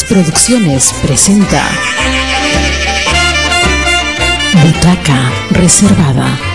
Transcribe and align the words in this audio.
Producciones 0.00 0.94
presenta 1.02 1.62
Butaca 4.64 5.30
Reservada. 5.50 6.51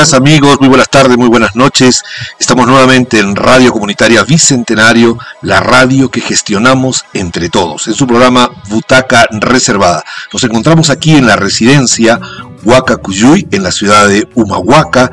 Amigos, 0.00 0.58
muy 0.60 0.70
buenas 0.70 0.88
tardes, 0.88 1.18
muy 1.18 1.28
buenas 1.28 1.54
noches. 1.54 2.02
Estamos 2.38 2.66
nuevamente 2.66 3.18
en 3.18 3.36
Radio 3.36 3.70
Comunitaria 3.70 4.24
Bicentenario, 4.24 5.18
la 5.42 5.60
radio 5.60 6.10
que 6.10 6.22
gestionamos 6.22 7.04
entre 7.12 7.50
todos, 7.50 7.86
en 7.86 7.92
su 7.92 8.06
programa 8.06 8.50
Butaca 8.70 9.26
Reservada. 9.30 10.02
Nos 10.32 10.42
encontramos 10.44 10.88
aquí 10.88 11.16
en 11.16 11.26
la 11.26 11.36
residencia 11.36 12.18
Huacacuyuy, 12.64 13.46
en 13.50 13.62
la 13.62 13.70
ciudad 13.70 14.08
de 14.08 14.26
Humahuaca, 14.34 15.10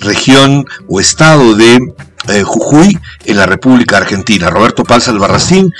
región 0.00 0.64
o 0.88 0.98
estado 0.98 1.54
de 1.54 1.92
eh, 2.28 2.42
Jujuy, 2.42 2.98
en 3.26 3.36
la 3.36 3.44
República 3.44 3.98
Argentina. 3.98 4.48
Roberto 4.48 4.82
Palza 4.82 5.10
Albarracín 5.10 5.70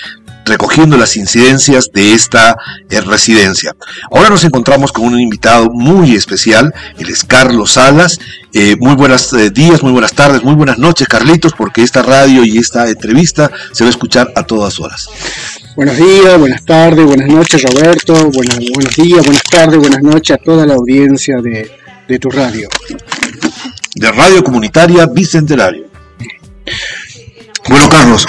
recogiendo 0.44 0.96
las 0.96 1.16
incidencias 1.16 1.90
de 1.92 2.14
esta 2.14 2.56
eh, 2.90 3.00
residencia. 3.00 3.74
Ahora 4.10 4.30
nos 4.30 4.44
encontramos 4.44 4.92
con 4.92 5.04
un 5.04 5.20
invitado 5.20 5.70
muy 5.70 6.14
especial, 6.14 6.74
él 6.98 7.08
es 7.08 7.24
Carlos 7.24 7.72
Salas. 7.72 8.18
Eh, 8.54 8.76
muy 8.78 8.94
buenos 8.94 9.32
eh, 9.32 9.50
días, 9.50 9.82
muy 9.82 9.92
buenas 9.92 10.12
tardes, 10.12 10.42
muy 10.42 10.54
buenas 10.54 10.78
noches, 10.78 11.08
Carlitos, 11.08 11.52
porque 11.56 11.82
esta 11.82 12.02
radio 12.02 12.44
y 12.44 12.58
esta 12.58 12.88
entrevista 12.88 13.50
se 13.72 13.84
va 13.84 13.88
a 13.88 13.90
escuchar 13.90 14.32
a 14.36 14.42
todas 14.42 14.78
horas. 14.78 15.08
Buenos 15.74 15.96
días, 15.96 16.38
buenas 16.38 16.64
tardes, 16.64 17.06
buenas 17.06 17.28
noches, 17.28 17.62
Roberto. 17.62 18.12
Buenas, 18.30 18.58
buenos 18.74 18.94
días, 18.94 19.24
buenas 19.24 19.44
tardes, 19.44 19.78
buenas 19.78 20.02
noches 20.02 20.36
a 20.36 20.38
toda 20.38 20.66
la 20.66 20.74
audiencia 20.74 21.36
de, 21.40 21.70
de 22.06 22.18
tu 22.18 22.28
radio. 22.28 22.68
De 23.94 24.12
Radio 24.12 24.44
Comunitaria 24.44 25.06
Bicentenario. 25.06 25.86
Bueno, 27.68 27.88
Carlos, 27.88 28.26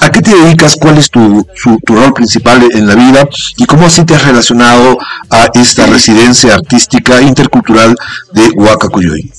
¿a 0.00 0.10
qué 0.10 0.20
te 0.20 0.34
dedicas? 0.34 0.76
¿Cuál 0.80 0.98
es 0.98 1.10
tu, 1.10 1.46
su- 1.54 1.78
tu 1.84 1.94
rol 1.94 2.12
principal 2.12 2.66
en 2.72 2.86
la 2.86 2.94
vida? 2.94 3.28
¿Y 3.56 3.64
cómo 3.66 3.86
así 3.86 4.04
te 4.04 4.14
has 4.14 4.24
relacionado 4.24 4.98
a 5.30 5.48
esta 5.54 5.86
residencia 5.86 6.54
artística 6.54 7.20
intercultural 7.22 7.94
de 8.32 8.48
Huacacuyuy? 8.50 9.30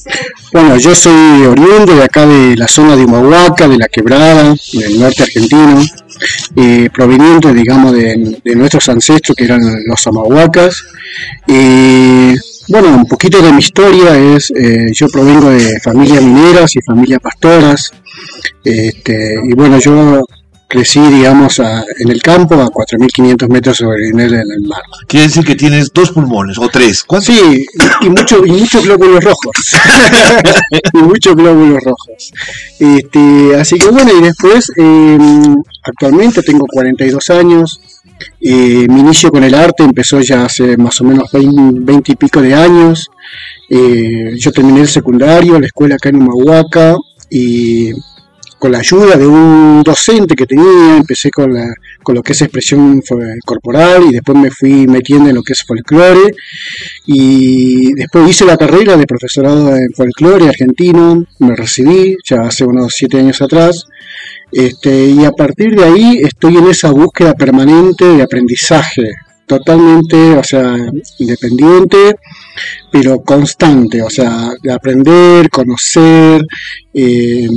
Bueno, 0.53 0.77
yo 0.77 0.95
soy 0.95 1.45
oriundo 1.45 1.95
de 1.95 2.03
acá 2.03 2.25
de 2.25 2.55
la 2.55 2.67
zona 2.67 2.95
de 2.95 3.05
Humahuaca, 3.05 3.67
de 3.67 3.77
la 3.77 3.87
Quebrada, 3.87 4.55
del 4.73 4.99
norte 4.99 5.23
argentino, 5.23 5.83
eh, 6.55 6.89
proveniente, 6.93 7.53
digamos, 7.53 7.91
de, 7.91 8.39
de 8.43 8.55
nuestros 8.55 8.87
ancestros 8.89 9.35
que 9.35 9.43
eran 9.45 9.61
los 9.85 10.07
amahuacas. 10.07 10.81
Y 11.47 12.33
bueno, 12.67 12.89
un 12.95 13.05
poquito 13.05 13.41
de 13.41 13.51
mi 13.51 13.59
historia 13.59 14.17
es, 14.17 14.51
eh, 14.51 14.87
yo 14.93 15.07
provengo 15.07 15.49
de 15.49 15.79
familias 15.81 16.23
mineras 16.23 16.75
y 16.75 16.81
familias 16.81 17.19
pastoras. 17.21 17.91
Este, 18.63 19.35
y 19.43 19.53
bueno, 19.53 19.77
yo 19.79 20.23
crecí, 20.67 20.99
digamos, 20.99 21.59
a- 21.59 21.83
en 21.99 22.09
el 22.09 22.21
campo 22.21 22.55
a 22.55 22.69
4.500 22.69 23.49
metros 23.49 23.77
sobre 23.77 24.07
el 24.07 24.11
nivel 24.15 24.31
del 24.47 24.61
mar. 24.67 24.81
Quiere 25.07 25.27
decir 25.27 25.43
que 25.45 25.55
tienes 25.55 25.91
dos 25.93 26.11
pulmones 26.11 26.57
o 26.57 26.67
tres. 26.69 27.03
¿Cuántos? 27.03 27.33
Sí, 27.35 27.65
y, 28.01 28.09
mucho, 28.09 28.45
y 28.45 28.51
muchos 28.51 28.83
glóbulos 28.83 29.23
rojos. 29.23 29.53
y 30.93 30.97
muchos 30.97 31.35
glóbulos 31.35 31.83
rojos. 31.83 32.31
Este, 32.79 33.55
así 33.55 33.77
que 33.77 33.87
bueno, 33.89 34.11
y 34.17 34.21
después, 34.23 34.71
eh, 34.77 35.17
actualmente 35.83 36.41
tengo 36.41 36.65
42 36.67 37.29
años. 37.29 37.79
eh, 38.39 38.87
mi 38.89 39.01
inicio 39.01 39.29
con 39.29 39.43
el 39.43 39.53
arte 39.53 39.83
empezó 39.83 40.21
ya 40.21 40.45
hace 40.45 40.77
más 40.77 41.01
o 41.01 41.03
menos 41.03 41.29
20, 41.33 41.79
20 41.81 42.11
y 42.13 42.15
pico 42.15 42.41
de 42.41 42.53
años. 42.55 43.09
Eh, 43.69 44.35
yo 44.39 44.51
terminé 44.51 44.81
el 44.81 44.87
secundario, 44.87 45.59
la 45.59 45.65
escuela 45.65 45.95
acá 45.95 46.09
en 46.09 46.17
Humahuaca, 46.21 46.95
y 47.29 47.91
con 48.65 48.71
la 48.71 48.79
ayuda 48.79 49.15
de 49.15 49.27
un 49.27 49.83
docente 49.83 50.33
que 50.33 50.47
tenía, 50.47 50.97
empecé 50.97 51.29
con, 51.29 51.53
la, 51.53 51.71
con 52.01 52.15
lo 52.15 52.23
que 52.23 52.31
es 52.31 52.41
expresión 52.41 52.99
corporal 53.45 54.05
y 54.09 54.11
después 54.11 54.35
me 54.35 54.49
fui 54.49 54.87
metiendo 54.87 55.29
en 55.29 55.35
lo 55.35 55.43
que 55.43 55.53
es 55.53 55.63
folclore 55.63 56.33
y 57.05 57.93
después 57.93 58.27
hice 58.27 58.43
la 58.43 58.57
carrera 58.57 58.97
de 58.97 59.05
profesorado 59.05 59.69
en 59.75 59.91
folclore 59.95 60.49
argentino, 60.49 61.27
me 61.37 61.55
recibí 61.55 62.17
ya 62.27 62.37
hace 62.41 62.65
unos 62.65 62.91
siete 62.95 63.19
años 63.19 63.39
atrás 63.39 63.85
este, 64.51 65.09
y 65.11 65.23
a 65.25 65.31
partir 65.31 65.75
de 65.75 65.83
ahí 65.83 66.21
estoy 66.23 66.57
en 66.57 66.65
esa 66.65 66.89
búsqueda 66.89 67.35
permanente 67.35 68.03
de 68.03 68.23
aprendizaje, 68.23 69.11
totalmente, 69.45 70.37
o 70.37 70.43
sea, 70.43 70.75
independiente, 71.19 72.15
pero 72.91 73.19
constante, 73.19 74.01
o 74.01 74.09
sea, 74.09 74.49
de 74.63 74.71
aprender, 74.71 75.51
conocer, 75.51 76.41
eh, 76.95 77.47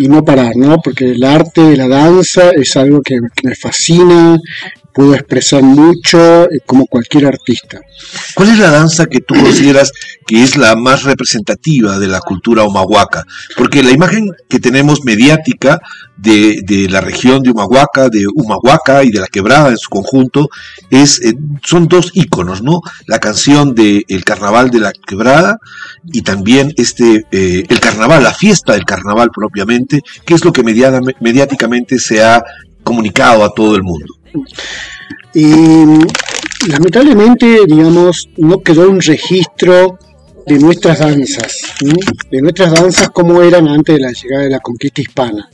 y 0.00 0.08
no 0.08 0.24
parar, 0.24 0.56
¿no? 0.56 0.78
Porque 0.78 1.10
el 1.10 1.22
arte, 1.22 1.76
la 1.76 1.86
danza 1.86 2.50
es 2.50 2.74
algo 2.76 3.02
que, 3.02 3.18
me 3.42 3.54
fascina, 3.54 4.38
puedo 5.00 5.14
expresar 5.14 5.62
mucho 5.62 6.44
eh, 6.44 6.58
como 6.66 6.84
cualquier 6.84 7.24
artista. 7.24 7.80
¿Cuál 8.34 8.50
es 8.50 8.58
la 8.58 8.70
danza 8.70 9.06
que 9.06 9.20
tú 9.20 9.34
consideras 9.34 9.92
que 10.26 10.42
es 10.42 10.58
la 10.58 10.76
más 10.76 11.04
representativa 11.04 11.98
de 11.98 12.06
la 12.06 12.20
cultura 12.20 12.64
humahuaca? 12.64 13.24
Porque 13.56 13.82
la 13.82 13.92
imagen 13.92 14.30
que 14.46 14.58
tenemos 14.58 15.02
mediática 15.02 15.80
de, 16.18 16.60
de 16.66 16.86
la 16.90 17.00
región 17.00 17.40
de 17.42 17.50
Humahuaca, 17.50 18.10
de 18.10 18.26
Humahuaca 18.34 19.02
y 19.02 19.10
de 19.10 19.20
la 19.20 19.26
quebrada 19.26 19.70
en 19.70 19.78
su 19.78 19.88
conjunto, 19.88 20.50
es, 20.90 21.18
eh, 21.24 21.32
son 21.64 21.88
dos 21.88 22.10
íconos, 22.12 22.62
¿no? 22.62 22.82
La 23.06 23.20
canción 23.20 23.74
de 23.74 24.04
El 24.06 24.22
Carnaval 24.22 24.68
de 24.68 24.80
la 24.80 24.92
Quebrada 24.92 25.56
y 26.12 26.20
también 26.20 26.74
este, 26.76 27.24
eh, 27.32 27.64
el 27.66 27.80
carnaval, 27.80 28.22
la 28.22 28.34
fiesta 28.34 28.74
del 28.74 28.84
carnaval 28.84 29.30
propiamente, 29.34 30.02
que 30.26 30.34
es 30.34 30.44
lo 30.44 30.52
que 30.52 30.62
mediáticamente 30.62 31.98
se 31.98 32.22
ha 32.22 32.44
comunicado 32.82 33.44
a 33.44 33.54
todo 33.54 33.76
el 33.76 33.82
mundo. 33.82 34.19
Y 35.34 35.84
lamentablemente, 36.68 37.60
digamos, 37.66 38.28
no 38.36 38.60
quedó 38.60 38.90
un 38.90 39.00
registro 39.00 39.98
de 40.46 40.58
nuestras 40.58 40.98
danzas, 40.98 41.56
de 42.30 42.40
nuestras 42.40 42.72
danzas 42.72 43.10
como 43.10 43.42
eran 43.42 43.68
antes 43.68 43.96
de 43.96 44.00
la 44.00 44.12
llegada 44.12 44.44
de 44.44 44.50
la 44.50 44.60
conquista 44.60 45.00
hispana. 45.00 45.48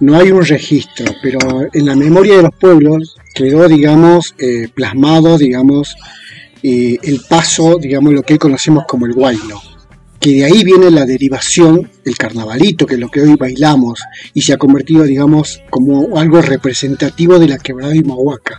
No 0.00 0.16
hay 0.16 0.30
un 0.30 0.44
registro, 0.44 1.12
pero 1.22 1.38
en 1.72 1.86
la 1.86 1.94
memoria 1.94 2.36
de 2.36 2.42
los 2.44 2.54
pueblos 2.54 3.16
quedó, 3.34 3.68
digamos, 3.68 4.34
eh, 4.38 4.68
plasmado, 4.72 5.36
digamos, 5.36 5.96
eh, 6.62 6.96
el 7.02 7.20
paso, 7.28 7.76
digamos, 7.78 8.12
lo 8.12 8.22
que 8.22 8.34
hoy 8.34 8.38
conocemos 8.38 8.84
como 8.86 9.06
el 9.06 9.14
guayno, 9.14 9.60
que 10.20 10.30
de 10.32 10.44
ahí 10.44 10.62
viene 10.64 10.90
la 10.90 11.06
derivación, 11.06 11.90
el 12.04 12.16
carnavalito, 12.18 12.84
que 12.86 12.94
es 12.94 13.00
lo 13.00 13.08
que 13.08 13.22
hoy 13.22 13.36
bailamos, 13.36 14.00
y 14.34 14.42
se 14.42 14.52
ha 14.52 14.58
convertido, 14.58 15.04
digamos, 15.04 15.62
como 15.70 16.18
algo 16.18 16.42
representativo 16.42 17.38
de 17.38 17.48
la 17.48 17.58
quebrada 17.58 17.92
de 17.92 18.02
Mahuaca. 18.02 18.58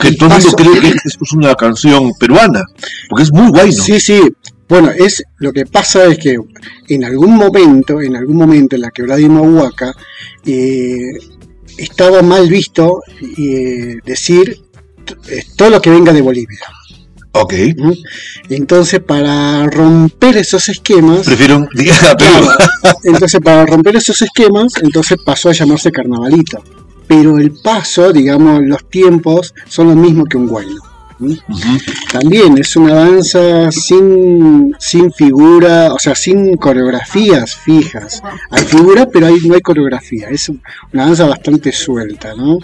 Que 0.00 0.12
todo 0.16 0.28
el 0.28 0.42
mundo 0.42 0.56
paso- 0.56 0.56
cree 0.56 0.92
que 0.92 0.98
es 1.04 1.32
una 1.32 1.54
canción 1.54 2.10
peruana, 2.18 2.62
porque 3.08 3.22
es 3.22 3.32
muy 3.32 3.48
guay, 3.50 3.68
¿no? 3.70 3.82
Sí, 3.84 4.00
sí. 4.00 4.20
Bueno, 4.68 4.90
es 4.90 5.22
lo 5.38 5.52
que 5.52 5.64
pasa 5.64 6.06
es 6.06 6.18
que 6.18 6.36
en 6.88 7.04
algún 7.04 7.36
momento, 7.36 8.02
en 8.02 8.16
algún 8.16 8.36
momento 8.36 8.74
en 8.74 8.82
la 8.82 8.90
quebrada 8.90 9.20
de 9.20 9.28
Mahuaca, 9.28 9.94
eh, 10.44 11.12
estaba 11.78 12.20
mal 12.22 12.48
visto 12.48 13.00
eh, 13.38 13.96
decir 14.04 14.58
eh, 15.30 15.42
todo 15.56 15.70
lo 15.70 15.80
que 15.80 15.90
venga 15.90 16.12
de 16.12 16.20
Bolivia. 16.20 16.58
Ok. 17.40 17.52
¿m? 17.52 17.94
Entonces, 18.48 19.00
para 19.00 19.66
romper 19.66 20.36
esos 20.36 20.68
esquemas, 20.68 21.26
Prefiero 21.26 21.66
diga 21.74 21.94
Perú. 22.18 22.46
Claro, 22.46 22.98
entonces 23.04 23.40
para 23.40 23.66
romper 23.66 23.96
esos 23.96 24.20
esquemas, 24.22 24.72
entonces 24.82 25.18
pasó 25.24 25.50
a 25.50 25.52
llamarse 25.52 25.90
carnavalito. 25.90 26.62
Pero 27.06 27.38
el 27.38 27.52
paso, 27.52 28.12
digamos, 28.12 28.62
los 28.64 28.88
tiempos 28.88 29.54
son 29.68 29.88
lo 29.88 29.96
mismo 29.96 30.24
que 30.24 30.36
un 30.36 30.48
guayno. 30.48 30.80
También 32.12 32.58
es 32.58 32.76
una 32.76 32.94
danza 32.94 33.70
sin, 33.70 34.74
sin 34.78 35.12
figura, 35.12 35.92
o 35.92 35.98
sea, 35.98 36.14
sin 36.14 36.56
coreografías 36.56 37.56
fijas. 37.56 38.22
Hay 38.50 38.64
figuras, 38.64 39.08
pero 39.12 39.26
hay, 39.26 39.36
no 39.46 39.54
hay 39.54 39.60
coreografía. 39.60 40.28
Es 40.28 40.48
una 40.48 41.06
danza 41.06 41.26
bastante 41.26 41.72
suelta, 41.72 42.34
¿no? 42.34 42.58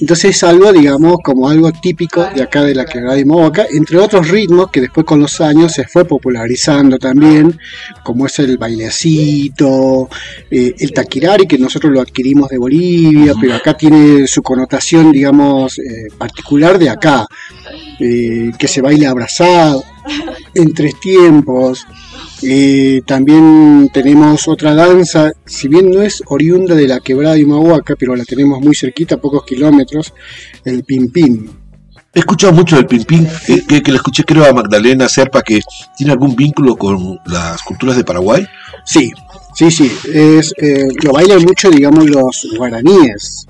Entonces 0.00 0.36
es 0.36 0.44
algo, 0.44 0.72
digamos, 0.72 1.16
como 1.24 1.48
algo 1.48 1.72
típico 1.72 2.24
de 2.34 2.42
acá 2.42 2.62
de 2.62 2.74
la 2.74 2.84
quebrada 2.84 3.16
de 3.16 3.24
Movaca, 3.24 3.66
entre 3.70 3.98
otros 3.98 4.28
ritmos 4.28 4.70
que 4.70 4.80
después 4.80 5.04
con 5.04 5.20
los 5.20 5.40
años 5.40 5.72
se 5.72 5.84
fue 5.84 6.04
popularizando 6.04 6.98
también, 6.98 7.58
como 8.04 8.26
es 8.26 8.38
el 8.38 8.58
bailecito, 8.58 10.08
eh, 10.50 10.74
el 10.78 10.92
taquirari, 10.92 11.46
que 11.46 11.58
nosotros 11.58 11.92
lo 11.92 12.00
adquirimos 12.00 12.48
de 12.48 12.58
Bolivia, 12.58 13.34
pero 13.40 13.54
acá 13.54 13.74
tiene 13.74 14.26
su 14.26 14.42
connotación, 14.42 15.10
digamos, 15.10 15.78
eh, 15.78 16.08
particular 16.16 16.78
de 16.78 16.90
acá, 16.90 17.26
eh, 17.98 18.50
que 18.58 18.68
se 18.68 18.80
baila 18.80 19.10
abrazado, 19.10 19.84
en 20.54 20.74
tres 20.74 20.98
tiempos. 21.00 21.86
Eh, 22.42 23.02
también 23.04 23.90
tenemos 23.92 24.46
otra 24.46 24.74
danza, 24.74 25.32
si 25.44 25.68
bien 25.68 25.90
no 25.90 26.02
es 26.02 26.22
oriunda 26.26 26.74
de 26.74 26.86
la 26.86 27.00
quebrada 27.00 27.34
de 27.34 27.44
Humahuaca, 27.44 27.94
pero 27.98 28.14
la 28.14 28.24
tenemos 28.24 28.60
muy 28.60 28.74
cerquita, 28.76 29.16
a 29.16 29.20
pocos 29.20 29.44
kilómetros, 29.44 30.12
el 30.64 30.84
pim 30.84 31.10
pim. 31.10 31.48
He 32.14 32.20
escuchado 32.20 32.54
mucho 32.54 32.74
del 32.74 32.86
Pimpín, 32.86 33.28
eh, 33.48 33.64
que, 33.68 33.82
que 33.82 33.92
le 33.92 33.98
escuché 33.98 34.24
creo 34.24 34.46
a 34.46 34.52
Magdalena 34.52 35.08
Serpa 35.08 35.42
que 35.42 35.60
tiene 35.96 36.12
algún 36.12 36.34
vínculo 36.34 36.74
con 36.74 37.20
las 37.26 37.62
culturas 37.62 37.96
de 37.96 38.02
Paraguay. 38.02 38.46
Sí, 38.84 39.12
sí, 39.58 39.70
sí. 39.70 39.92
Es, 40.12 40.52
eh, 40.58 40.86
lo 41.02 41.12
bailan 41.12 41.42
mucho, 41.42 41.70
digamos, 41.70 42.08
los 42.08 42.46
guaraníes. 42.56 43.46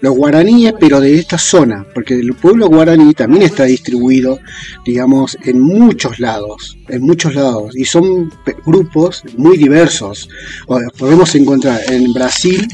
Los 0.00 0.16
guaraníes, 0.16 0.74
pero 0.80 1.00
de 1.00 1.14
esta 1.14 1.38
zona, 1.38 1.86
porque 1.94 2.14
el 2.14 2.34
pueblo 2.34 2.66
guaraní 2.68 3.14
también 3.14 3.42
está 3.42 3.64
distribuido, 3.64 4.40
digamos, 4.84 5.38
en 5.44 5.60
muchos 5.60 6.18
lados, 6.18 6.76
en 6.88 7.02
muchos 7.02 7.36
lados, 7.36 7.76
y 7.76 7.84
son 7.84 8.32
grupos 8.66 9.22
muy 9.36 9.56
diversos. 9.56 10.28
O- 10.66 10.80
Podemos 10.98 11.34
encontrar 11.36 11.80
en 11.88 12.12
Brasil, 12.12 12.66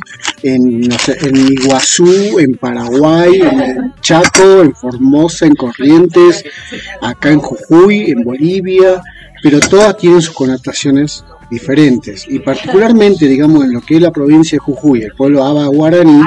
en, 0.43 0.81
no 0.83 0.99
sé, 0.99 1.19
en 1.21 1.37
Iguazú, 1.37 2.39
en 2.39 2.55
Paraguay, 2.55 3.41
en 3.43 3.93
Chaco, 4.01 4.63
en 4.63 4.75
Formosa, 4.75 5.45
en 5.45 5.55
Corrientes, 5.57 6.45
acá 7.03 7.31
en 7.31 7.41
Jujuy, 7.41 8.11
en 8.11 8.23
Bolivia, 8.25 9.03
pero 9.43 9.61
todas 9.61 9.99
tienen 9.99 10.23
sus 10.23 10.35
connotaciones 10.35 11.23
diferentes 11.51 12.27
y 12.29 12.39
particularmente 12.39 13.27
digamos 13.27 13.65
en 13.65 13.73
lo 13.73 13.81
que 13.81 13.97
es 13.97 14.01
la 14.03 14.11
provincia 14.11 14.57
de 14.57 14.61
Jujuy 14.61 15.03
el 15.03 15.13
pueblo 15.15 15.45
Aba 15.45 15.67
Guaraní 15.67 16.23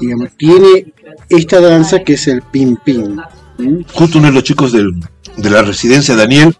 digamos 0.00 0.30
tiene 0.36 0.92
esta 1.28 1.60
danza 1.60 2.00
que 2.00 2.14
es 2.14 2.26
el 2.28 2.42
pim 2.42 2.76
pim 2.84 3.16
¿m? 3.58 3.84
Justo 3.92 4.18
uno 4.18 4.28
de 4.28 4.34
los 4.34 4.44
chicos 4.44 4.72
del- 4.72 4.92
de 5.36 5.50
la 5.50 5.62
residencia, 5.62 6.14
Daniel, 6.16 6.54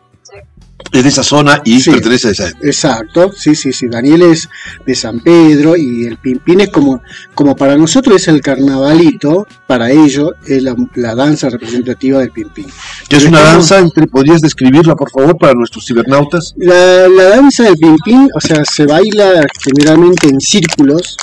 es 0.92 1.02
de 1.02 1.08
esa 1.08 1.22
zona 1.22 1.60
y 1.64 1.80
Sí. 1.80 1.90
pertenece 1.90 2.28
a 2.28 2.30
esa. 2.32 2.48
exacto 2.60 3.30
sí 3.34 3.54
sí 3.54 3.72
sí 3.72 3.86
Daniel 3.88 4.22
es 4.22 4.48
de 4.86 4.94
San 4.94 5.20
Pedro 5.20 5.74
y 5.76 6.04
el 6.04 6.18
pim 6.18 6.38
pim 6.38 6.60
es 6.60 6.68
como 6.68 7.00
como 7.34 7.56
para 7.56 7.76
nosotros 7.76 8.16
es 8.16 8.28
el 8.28 8.40
carnavalito 8.42 9.46
para 9.66 9.90
ellos 9.90 10.32
es 10.46 10.62
la, 10.62 10.74
la 10.96 11.14
danza 11.14 11.48
representativa 11.48 12.18
del 12.18 12.30
pim 12.30 12.48
pim 12.50 12.66
Que 13.08 13.16
es 13.16 13.24
una 13.24 13.40
danza, 13.40 13.78
entre, 13.78 14.06
¿podrías 14.06 14.40
describirla 14.40 14.94
por 14.94 15.10
favor 15.10 15.36
para 15.38 15.54
nuestros 15.54 15.86
cibernautas? 15.86 16.54
La, 16.56 17.08
la 17.08 17.24
danza 17.36 17.64
del 17.64 17.76
pin-pin, 17.76 18.28
o 18.34 18.40
sea, 18.40 18.64
se 18.64 18.86
baila 18.86 19.44
generalmente 19.64 20.28
en 20.28 20.40
círculos, 20.40 21.16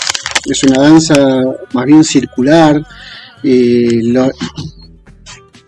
es 0.46 0.64
una 0.64 0.82
danza 0.84 1.16
más 1.74 1.86
bien 1.86 2.04
circular. 2.04 2.82
eh, 3.44 4.02
lo- 4.04 4.30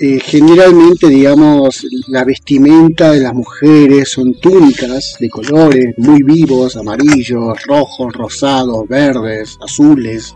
eh, 0.03 0.19
generalmente, 0.19 1.07
digamos, 1.07 1.85
la 2.07 2.23
vestimenta 2.23 3.11
de 3.11 3.19
las 3.19 3.35
mujeres 3.35 4.09
son 4.09 4.33
túnicas 4.33 5.15
de 5.19 5.29
colores 5.29 5.93
muy 5.97 6.23
vivos, 6.23 6.75
amarillos, 6.75 7.55
rojos, 7.67 8.11
rosados, 8.11 8.87
verdes, 8.87 9.59
azules. 9.61 10.33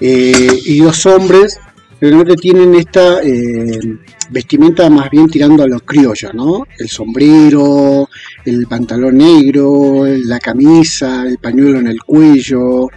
eh, 0.00 0.60
y 0.66 0.78
los 0.78 1.04
hombres 1.04 1.58
realmente 2.00 2.36
tienen 2.36 2.76
esta 2.76 3.20
eh, 3.24 3.98
vestimenta 4.30 4.88
más 4.88 5.10
bien 5.10 5.26
tirando 5.28 5.64
a 5.64 5.68
los 5.68 5.82
criollos, 5.82 6.32
¿no? 6.34 6.64
El 6.78 6.88
sombrero, 6.88 8.08
el 8.44 8.68
pantalón 8.68 9.18
negro, 9.18 10.04
la 10.06 10.38
camisa, 10.38 11.24
el 11.26 11.38
pañuelo 11.38 11.80
en 11.80 11.88
el 11.88 11.98
cuello. 12.02 12.88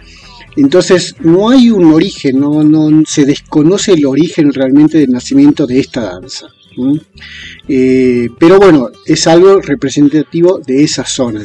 Entonces 0.56 1.14
no 1.20 1.50
hay 1.50 1.70
un 1.70 1.92
origen, 1.92 2.40
no, 2.40 2.62
no 2.62 3.02
se 3.06 3.24
desconoce 3.24 3.92
el 3.92 4.04
origen 4.06 4.52
realmente 4.52 4.98
del 4.98 5.10
nacimiento 5.10 5.66
de 5.66 5.80
esta 5.80 6.02
danza. 6.02 6.46
Eh, 7.68 8.28
pero 8.38 8.58
bueno, 8.58 8.88
es 9.04 9.26
algo 9.26 9.60
representativo 9.60 10.60
de 10.66 10.82
esa 10.84 11.04
zona. 11.04 11.42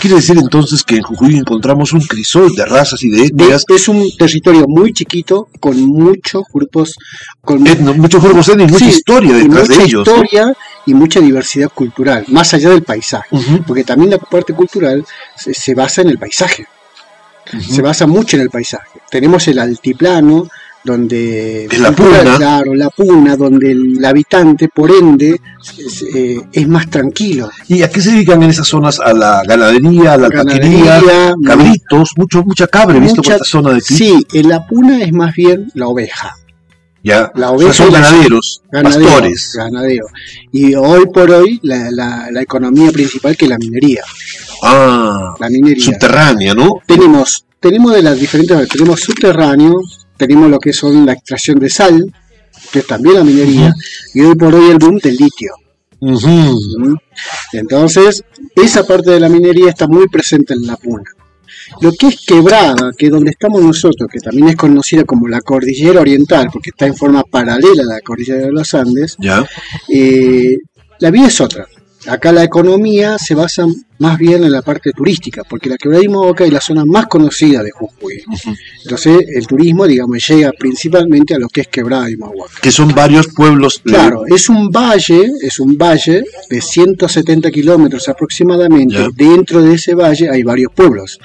Quiere 0.00 0.16
decir 0.16 0.36
entonces 0.38 0.82
que 0.82 0.96
en 0.96 1.02
Jujuy 1.02 1.36
encontramos 1.36 1.92
un 1.92 2.00
crisol 2.00 2.54
de 2.54 2.64
razas 2.66 3.02
y 3.02 3.10
de 3.10 3.26
etnias, 3.26 3.64
es 3.68 3.88
un 3.88 4.04
territorio 4.18 4.64
muy 4.68 4.92
chiquito 4.92 5.48
con 5.60 5.80
muchos 5.80 6.42
grupos, 6.52 6.94
con 7.42 7.64
etno- 7.66 7.94
muchos 7.96 8.22
grupos 8.22 8.48
étnicos, 8.48 8.72
mucha 8.72 8.88
historia 8.88 9.38
y 9.38 9.42
detrás 9.42 9.68
mucha 9.68 9.78
de 9.80 9.84
ellos. 9.84 10.06
¿no? 10.06 10.14
historia 10.14 10.56
y 10.86 10.94
mucha 10.94 11.20
diversidad 11.20 11.68
cultural, 11.72 12.24
más 12.28 12.52
allá 12.54 12.70
del 12.70 12.82
paisaje. 12.82 13.28
Porque 13.66 13.84
también 13.84 14.10
la 14.10 14.18
parte 14.18 14.52
cultural 14.52 15.04
se, 15.36 15.54
se 15.54 15.74
basa 15.74 16.02
en 16.02 16.08
el 16.08 16.18
paisaje, 16.18 16.66
se 17.60 17.82
basa 17.82 18.06
mucho 18.06 18.36
en 18.36 18.42
el 18.42 18.50
paisaje. 18.50 19.00
Tenemos 19.10 19.46
el 19.48 19.58
altiplano, 19.58 20.48
donde 20.84 21.68
la 21.78 21.92
puna. 21.92 22.36
claro, 22.36 22.74
la 22.74 22.90
puna, 22.90 23.36
donde 23.36 23.70
el 23.70 24.04
habitante, 24.04 24.68
por 24.68 24.90
ende, 24.90 25.40
es, 25.78 26.02
eh, 26.14 26.40
es 26.52 26.66
más 26.68 26.90
tranquilo. 26.90 27.50
¿Y 27.68 27.82
a 27.82 27.88
qué 27.90 28.00
se 28.00 28.10
dedican 28.12 28.42
en 28.42 28.50
esas 28.50 28.66
zonas? 28.66 28.98
A 28.98 29.12
la 29.12 29.42
ganadería, 29.46 30.14
a 30.14 30.16
la 30.16 30.28
Ganadería, 30.28 30.96
taquería, 31.00 31.34
cabritos, 31.44 32.10
mucho, 32.16 32.42
mucha 32.42 32.66
cabra, 32.66 32.98
visto 32.98 33.16
por 33.16 33.24
mucha- 33.24 33.34
esta 33.34 33.44
zona 33.44 33.70
de 33.70 33.76
aquí. 33.76 33.94
Sí, 33.94 34.26
en 34.32 34.48
la 34.48 34.66
puna 34.66 35.00
es 35.02 35.12
más 35.12 35.34
bien 35.36 35.70
la 35.74 35.86
oveja. 35.86 36.34
Ya, 37.04 37.32
La 37.34 37.50
o 37.50 37.58
sea, 37.58 37.66
oveja 37.66 37.74
son 37.74 37.88
y 37.88 37.92
la- 37.92 38.00
ganaderos, 38.00 38.62
Ganadero, 38.70 39.04
pastores. 39.04 39.52
ganadero. 39.54 40.06
Y 40.52 40.74
hoy 40.74 41.04
por 41.12 41.30
hoy 41.30 41.58
la, 41.62 41.90
la- 41.90 42.28
la 42.30 42.42
economía 42.42 42.92
principal 42.92 43.36
que 43.36 43.46
es 43.46 43.48
la 43.50 43.58
minería. 43.58 44.02
Ah, 44.62 45.34
La 45.40 45.48
minería. 45.48 45.84
subterránea, 45.84 46.54
¿no? 46.54 46.68
tenemos, 46.86 47.44
tenemos 47.58 47.92
de 47.94 48.02
las 48.02 48.18
diferentes, 48.20 48.68
tenemos 48.68 49.00
subterráneo, 49.00 49.74
tenemos 50.16 50.48
lo 50.48 50.58
que 50.60 50.72
son 50.72 51.04
la 51.04 51.14
extracción 51.14 51.58
de 51.58 51.68
sal, 51.70 52.14
que 52.72 52.78
es 52.80 52.86
también 52.86 53.16
la 53.16 53.24
minería, 53.24 53.72
y 54.14 54.20
hoy 54.20 54.34
por 54.36 54.54
hoy 54.54 54.70
el 54.70 54.78
boom 54.78 54.98
del 54.98 55.16
litio. 55.16 55.52
Ujú. 56.00 56.28
¿m? 56.28 56.94
Entonces, 57.52 58.22
esa 58.54 58.84
parte 58.86 59.10
de 59.10 59.20
la 59.20 59.28
minería 59.28 59.70
está 59.70 59.86
muy 59.88 60.06
presente 60.08 60.54
en 60.54 60.66
la 60.66 60.76
puna. 60.76 61.04
Lo 61.80 61.92
que 61.92 62.08
es 62.08 62.24
quebrada, 62.26 62.90
que 62.96 63.06
es 63.06 63.12
donde 63.12 63.30
estamos 63.30 63.62
nosotros, 63.62 64.08
que 64.12 64.20
también 64.20 64.48
es 64.48 64.56
conocida 64.56 65.04
como 65.04 65.28
la 65.28 65.40
cordillera 65.40 66.00
oriental, 66.00 66.48
porque 66.52 66.70
está 66.70 66.86
en 66.86 66.96
forma 66.96 67.22
paralela 67.24 67.82
a 67.82 67.94
la 67.94 68.00
cordillera 68.00 68.46
de 68.46 68.52
los 68.52 68.74
Andes, 68.74 69.16
Ya, 69.18 69.44
eh, 69.88 70.56
la 70.98 71.10
vida 71.10 71.26
es 71.26 71.40
otra. 71.40 71.66
Acá 72.06 72.32
la 72.32 72.44
economía 72.44 73.16
se 73.18 73.34
basa 73.34 73.66
más 73.98 74.18
bien 74.18 74.42
en 74.42 74.50
la 74.50 74.62
parte 74.62 74.90
turística, 74.90 75.42
porque 75.48 75.68
la 75.68 75.76
quebrada 75.76 76.00
de 76.00 76.06
Imoca 76.06 76.44
es 76.44 76.52
la 76.52 76.60
zona 76.60 76.84
más 76.84 77.06
conocida 77.06 77.62
de 77.62 77.70
Jujuy. 77.70 78.20
Entonces, 78.82 79.18
el 79.32 79.46
turismo, 79.46 79.86
digamos, 79.86 80.26
llega 80.26 80.50
principalmente 80.58 81.34
a 81.34 81.38
lo 81.38 81.48
que 81.48 81.60
es 81.60 81.68
quebrada 81.68 82.06
de 82.06 82.12
Imohuaca. 82.12 82.60
que 82.60 82.72
son 82.72 82.92
varios 82.92 83.28
pueblos. 83.28 83.80
Claro, 83.84 84.24
es 84.26 84.48
un 84.48 84.70
valle, 84.70 85.30
es 85.40 85.60
un 85.60 85.78
valle 85.78 86.24
de 86.50 86.60
170 86.60 87.50
kilómetros 87.52 88.08
aproximadamente. 88.08 89.06
Dentro 89.14 89.62
de 89.62 89.74
ese 89.74 89.94
valle 89.94 90.28
hay 90.28 90.42
varios 90.42 90.72
pueblos, 90.74 91.20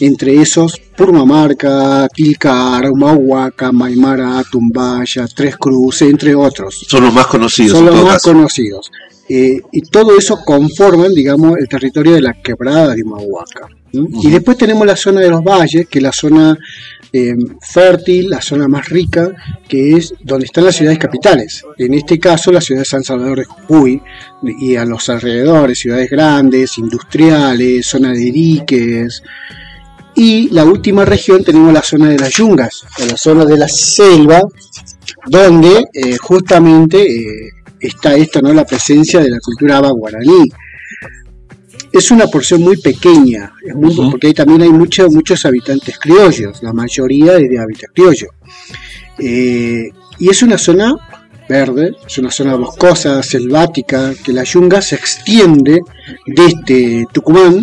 entre 0.00 0.40
esos 0.40 0.80
Purmamarca, 0.96 2.06
Tilcara, 2.14 2.90
Humahuaca, 2.90 3.72
Maimara, 3.72 4.42
Tumbaya, 4.50 5.26
Tres 5.34 5.56
Cruces, 5.56 6.08
entre 6.08 6.34
otros 6.34 6.84
son 6.88 7.04
los 7.04 7.14
más 7.14 7.26
conocidos. 7.26 7.78
son 7.78 7.86
los 7.86 8.04
más 8.04 8.14
caso. 8.14 8.32
conocidos. 8.32 8.90
Eh, 9.28 9.60
y 9.70 9.82
todo 9.82 10.16
eso 10.18 10.40
conforman, 10.44 11.14
digamos, 11.14 11.56
el 11.58 11.68
territorio 11.68 12.14
de 12.14 12.22
la 12.22 12.34
quebrada 12.34 12.94
de. 12.94 13.02
Ujú. 13.02 14.20
Y 14.22 14.30
después 14.30 14.56
tenemos 14.56 14.86
la 14.86 14.96
zona 14.96 15.20
de 15.20 15.30
los 15.30 15.42
valles, 15.44 15.86
que 15.88 15.98
es 15.98 16.02
la 16.02 16.12
zona 16.12 16.58
eh, 17.12 17.34
fértil, 17.60 18.30
la 18.30 18.40
zona 18.40 18.66
más 18.66 18.88
rica, 18.88 19.30
que 19.68 19.96
es 19.96 20.14
donde 20.22 20.46
están 20.46 20.64
las 20.64 20.76
ciudades 20.76 20.98
capitales. 20.98 21.62
En 21.78 21.94
este 21.94 22.18
caso, 22.18 22.50
la 22.50 22.60
ciudad 22.60 22.80
de 22.80 22.86
San 22.86 23.04
Salvador 23.04 23.38
de 23.38 23.44
Jujuy 23.44 24.02
y 24.60 24.76
a 24.76 24.84
los 24.84 25.08
alrededores, 25.08 25.78
ciudades 25.78 26.08
grandes, 26.10 26.78
industriales, 26.78 27.86
zona 27.86 28.12
de 28.12 28.30
diques. 28.30 29.22
Y 30.14 30.48
la 30.50 30.64
última 30.64 31.04
región 31.04 31.44
tenemos 31.44 31.72
la 31.72 31.82
zona 31.82 32.08
de 32.08 32.18
las 32.18 32.30
yungas, 32.30 32.84
o 32.98 33.04
la 33.04 33.16
zona 33.16 33.44
de 33.44 33.58
la 33.58 33.68
selva, 33.68 34.40
donde 35.26 35.84
eh, 35.92 36.16
justamente 36.16 37.04
está 37.82 38.14
esto, 38.16 38.40
¿no? 38.40 38.52
La 38.52 38.64
presencia 38.64 39.20
de 39.20 39.30
la 39.30 39.38
cultura 39.40 39.78
aba 39.78 39.90
guaraní. 39.90 40.48
Es 41.92 42.10
una 42.10 42.26
porción 42.26 42.62
muy 42.62 42.80
pequeña, 42.80 43.52
es 43.66 43.74
muy- 43.74 43.92
Ujú. 43.92 44.10
porque 44.12 44.28
ahí 44.28 44.34
también 44.34 44.62
hay 44.62 44.70
mucho- 44.70 45.08
muchos 45.10 45.44
habitantes 45.44 45.98
criollos, 45.98 46.62
la 46.62 46.72
mayoría 46.72 47.36
es 47.36 47.48
de 47.50 47.58
hábitat 47.58 47.90
criollo. 47.94 48.28
Eh, 49.18 49.90
y 50.18 50.28
es 50.30 50.42
una 50.42 50.56
zona 50.56 50.94
verde, 51.48 51.92
es 52.06 52.16
una 52.18 52.30
zona 52.30 52.54
boscosa, 52.56 53.22
selvática, 53.22 54.14
que 54.24 54.32
la 54.32 54.44
yunga 54.44 54.80
se 54.80 54.94
extiende 54.94 55.80
desde 56.26 57.04
Tucumán 57.12 57.60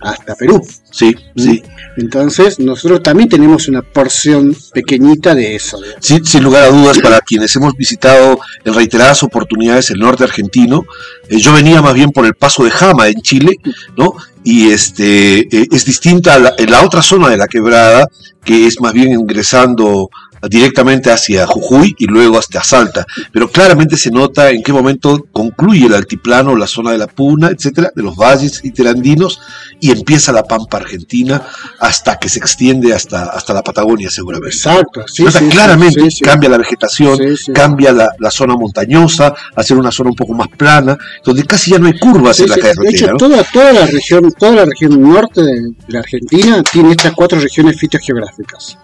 hasta 0.00 0.34
Perú. 0.34 0.60
Sí, 0.90 1.14
sí. 1.36 1.62
Entonces, 1.96 2.58
nosotros 2.58 3.02
también 3.02 3.28
tenemos 3.28 3.68
una 3.68 3.82
porción 3.82 4.56
pequeñita 4.72 5.34
de 5.34 5.56
eso. 5.56 5.78
Sin, 6.00 6.24
sin 6.24 6.42
lugar 6.42 6.64
a 6.64 6.68
dudas, 6.68 6.98
para 6.98 7.20
quienes 7.20 7.54
hemos 7.56 7.74
visitado 7.74 8.38
en 8.64 8.74
reiteradas 8.74 9.22
oportunidades 9.22 9.90
el 9.90 9.98
norte 9.98 10.24
argentino, 10.24 10.84
eh, 11.28 11.38
yo 11.38 11.52
venía 11.52 11.82
más 11.82 11.94
bien 11.94 12.10
por 12.10 12.26
el 12.26 12.34
paso 12.34 12.64
de 12.64 12.70
Jama 12.70 13.08
en 13.08 13.20
Chile, 13.22 13.52
¿no? 13.96 14.14
Y 14.42 14.70
este 14.70 15.40
eh, 15.40 15.68
es 15.70 15.84
distinta 15.84 16.34
a 16.34 16.38
la, 16.38 16.54
en 16.58 16.70
la 16.70 16.82
otra 16.82 17.02
zona 17.02 17.28
de 17.28 17.36
la 17.36 17.46
quebrada, 17.46 18.08
que 18.44 18.66
es 18.66 18.80
más 18.80 18.92
bien 18.92 19.12
ingresando 19.12 20.10
directamente 20.48 21.10
hacia 21.10 21.46
Jujuy 21.46 21.94
y 21.98 22.06
luego 22.06 22.38
hasta 22.38 22.62
Salta. 22.62 23.06
Pero 23.32 23.50
claramente 23.50 23.96
se 23.96 24.10
nota 24.10 24.50
en 24.50 24.62
qué 24.62 24.72
momento 24.72 25.26
concluye 25.32 25.86
el 25.86 25.94
altiplano, 25.94 26.56
la 26.56 26.66
zona 26.66 26.92
de 26.92 26.98
la 26.98 27.06
Puna, 27.06 27.48
etcétera, 27.48 27.90
de 27.94 28.02
los 28.02 28.16
valles 28.16 28.64
interandinos, 28.64 29.40
y 29.80 29.90
empieza 29.90 30.32
la 30.32 30.44
pampa 30.44 30.78
argentina 30.78 31.42
hasta 31.80 32.18
que 32.18 32.28
se 32.28 32.38
extiende 32.38 32.94
hasta, 32.94 33.24
hasta 33.24 33.52
la 33.52 33.62
Patagonia, 33.62 34.10
seguramente. 34.10 34.54
Exacto, 34.56 35.02
sí, 35.06 35.24
Nota 35.24 35.40
sí, 35.40 35.48
claramente 35.48 36.00
sí, 36.00 36.10
sí. 36.10 36.24
cambia 36.24 36.48
la 36.48 36.58
vegetación, 36.58 37.18
cambia 37.54 37.92
la, 37.92 38.08
la 38.18 38.30
zona 38.30 38.54
montañosa, 38.54 39.34
hacer 39.54 39.76
una 39.76 39.90
zona 39.90 40.10
un 40.10 40.16
poco 40.16 40.34
más 40.34 40.48
plana, 40.48 40.96
donde 41.24 41.44
casi 41.44 41.72
ya 41.72 41.78
no 41.78 41.86
hay 41.86 41.98
curvas 41.98 42.40
en 42.40 42.48
la 42.48 42.54
sí, 42.54 42.60
de 42.60 42.68
carretera. 42.68 42.90
hecho, 42.90 43.10
¿no? 43.12 43.16
toda, 43.16 43.44
toda 43.44 43.72
la 43.72 43.86
región, 43.86 44.32
toda 44.38 44.52
la 44.52 44.64
región 44.64 45.00
norte 45.02 45.42
de 45.42 45.72
la 45.88 45.98
Argentina 46.00 46.62
tiene 46.62 46.92
estas 46.92 47.12
cuatro 47.12 47.38
regiones 47.38 47.76
fitogeográficas, 47.78 48.78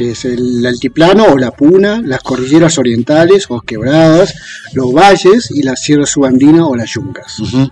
que 0.00 0.12
es 0.12 0.24
el 0.24 0.64
altiplano 0.64 1.24
o 1.24 1.36
la 1.36 1.50
puna, 1.50 2.00
las 2.02 2.22
cordilleras 2.22 2.78
orientales 2.78 3.44
o 3.50 3.60
quebradas, 3.60 4.34
los 4.72 4.94
valles 4.94 5.50
y 5.50 5.62
la 5.62 5.76
sierra 5.76 6.06
subandina 6.06 6.66
o 6.66 6.74
las 6.74 6.88
yungas. 6.88 7.38
Ujú. 7.38 7.68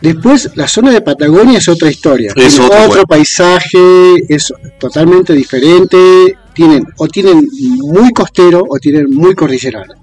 Después, 0.00 0.52
la 0.54 0.68
zona 0.68 0.92
de 0.92 1.00
Patagonia 1.00 1.58
es 1.58 1.66
otra 1.68 1.90
historia. 1.90 2.32
Es 2.36 2.54
Tiene 2.54 2.66
otro, 2.66 2.78
otro 2.78 2.88
bueno. 2.90 3.02
paisaje, 3.08 4.14
es 4.28 4.52
totalmente 4.78 5.32
diferente. 5.32 6.36
Tienen, 6.54 6.86
o 6.96 7.08
tienen 7.08 7.48
muy 7.78 8.12
costero 8.12 8.62
o 8.68 8.78
tienen 8.78 9.10
muy 9.10 9.34
cordillerano. 9.34 9.94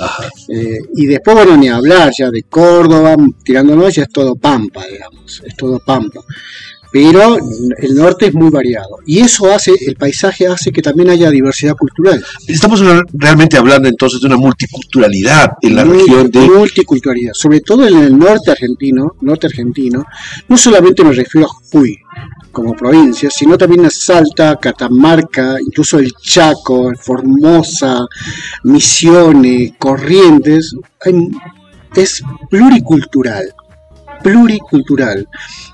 Ajá. 0.00 0.28
Eh, 0.48 0.78
y 0.96 1.06
después, 1.06 1.36
bueno, 1.36 1.56
ni 1.56 1.68
hablar 1.68 2.10
ya 2.18 2.28
de 2.28 2.42
Córdoba, 2.42 3.14
tirándonos, 3.44 3.94
ya 3.94 4.02
es 4.02 4.08
todo 4.08 4.34
pampa, 4.34 4.84
digamos, 4.84 5.40
es 5.46 5.54
todo 5.54 5.78
pampa. 5.78 6.22
Pero 6.96 7.36
el 7.78 7.94
norte 7.96 8.26
es 8.26 8.34
muy 8.34 8.50
variado. 8.50 8.98
Y 9.04 9.18
eso 9.18 9.52
hace, 9.52 9.72
el 9.84 9.96
paisaje 9.96 10.46
hace 10.46 10.70
que 10.70 10.80
también 10.80 11.10
haya 11.10 11.28
diversidad 11.28 11.74
cultural. 11.74 12.24
Estamos 12.46 12.80
realmente 13.12 13.56
hablando 13.56 13.88
entonces 13.88 14.20
de 14.20 14.28
una 14.28 14.36
multiculturalidad 14.36 15.54
en 15.60 15.74
la 15.74 15.84
Muy- 15.84 15.98
región 15.98 16.30
de... 16.30 16.38
multiculturalidad, 16.48 17.32
sobre 17.34 17.62
todo 17.62 17.88
en 17.88 17.98
el 17.98 18.16
norte 18.16 18.52
argentino, 18.52 19.16
norte 19.22 19.48
argentino, 19.48 20.04
no 20.46 20.56
solamente 20.56 21.02
me 21.02 21.10
refiero 21.12 21.48
a 21.48 21.50
Jujuy 21.50 21.96
como 22.52 22.74
provincia, 22.74 23.28
sino 23.28 23.58
también 23.58 23.84
a 23.86 23.90
Salta, 23.90 24.54
Catamarca, 24.62 25.56
incluso 25.60 25.98
el 25.98 26.12
Chaco, 26.22 26.92
Formosa, 26.96 28.06
Misiones, 28.62 29.72
Corrientes, 29.78 30.74
hay- 31.04 31.28
es 31.96 32.22
pluricultural, 32.50 33.52
pluricultural. 34.24 35.28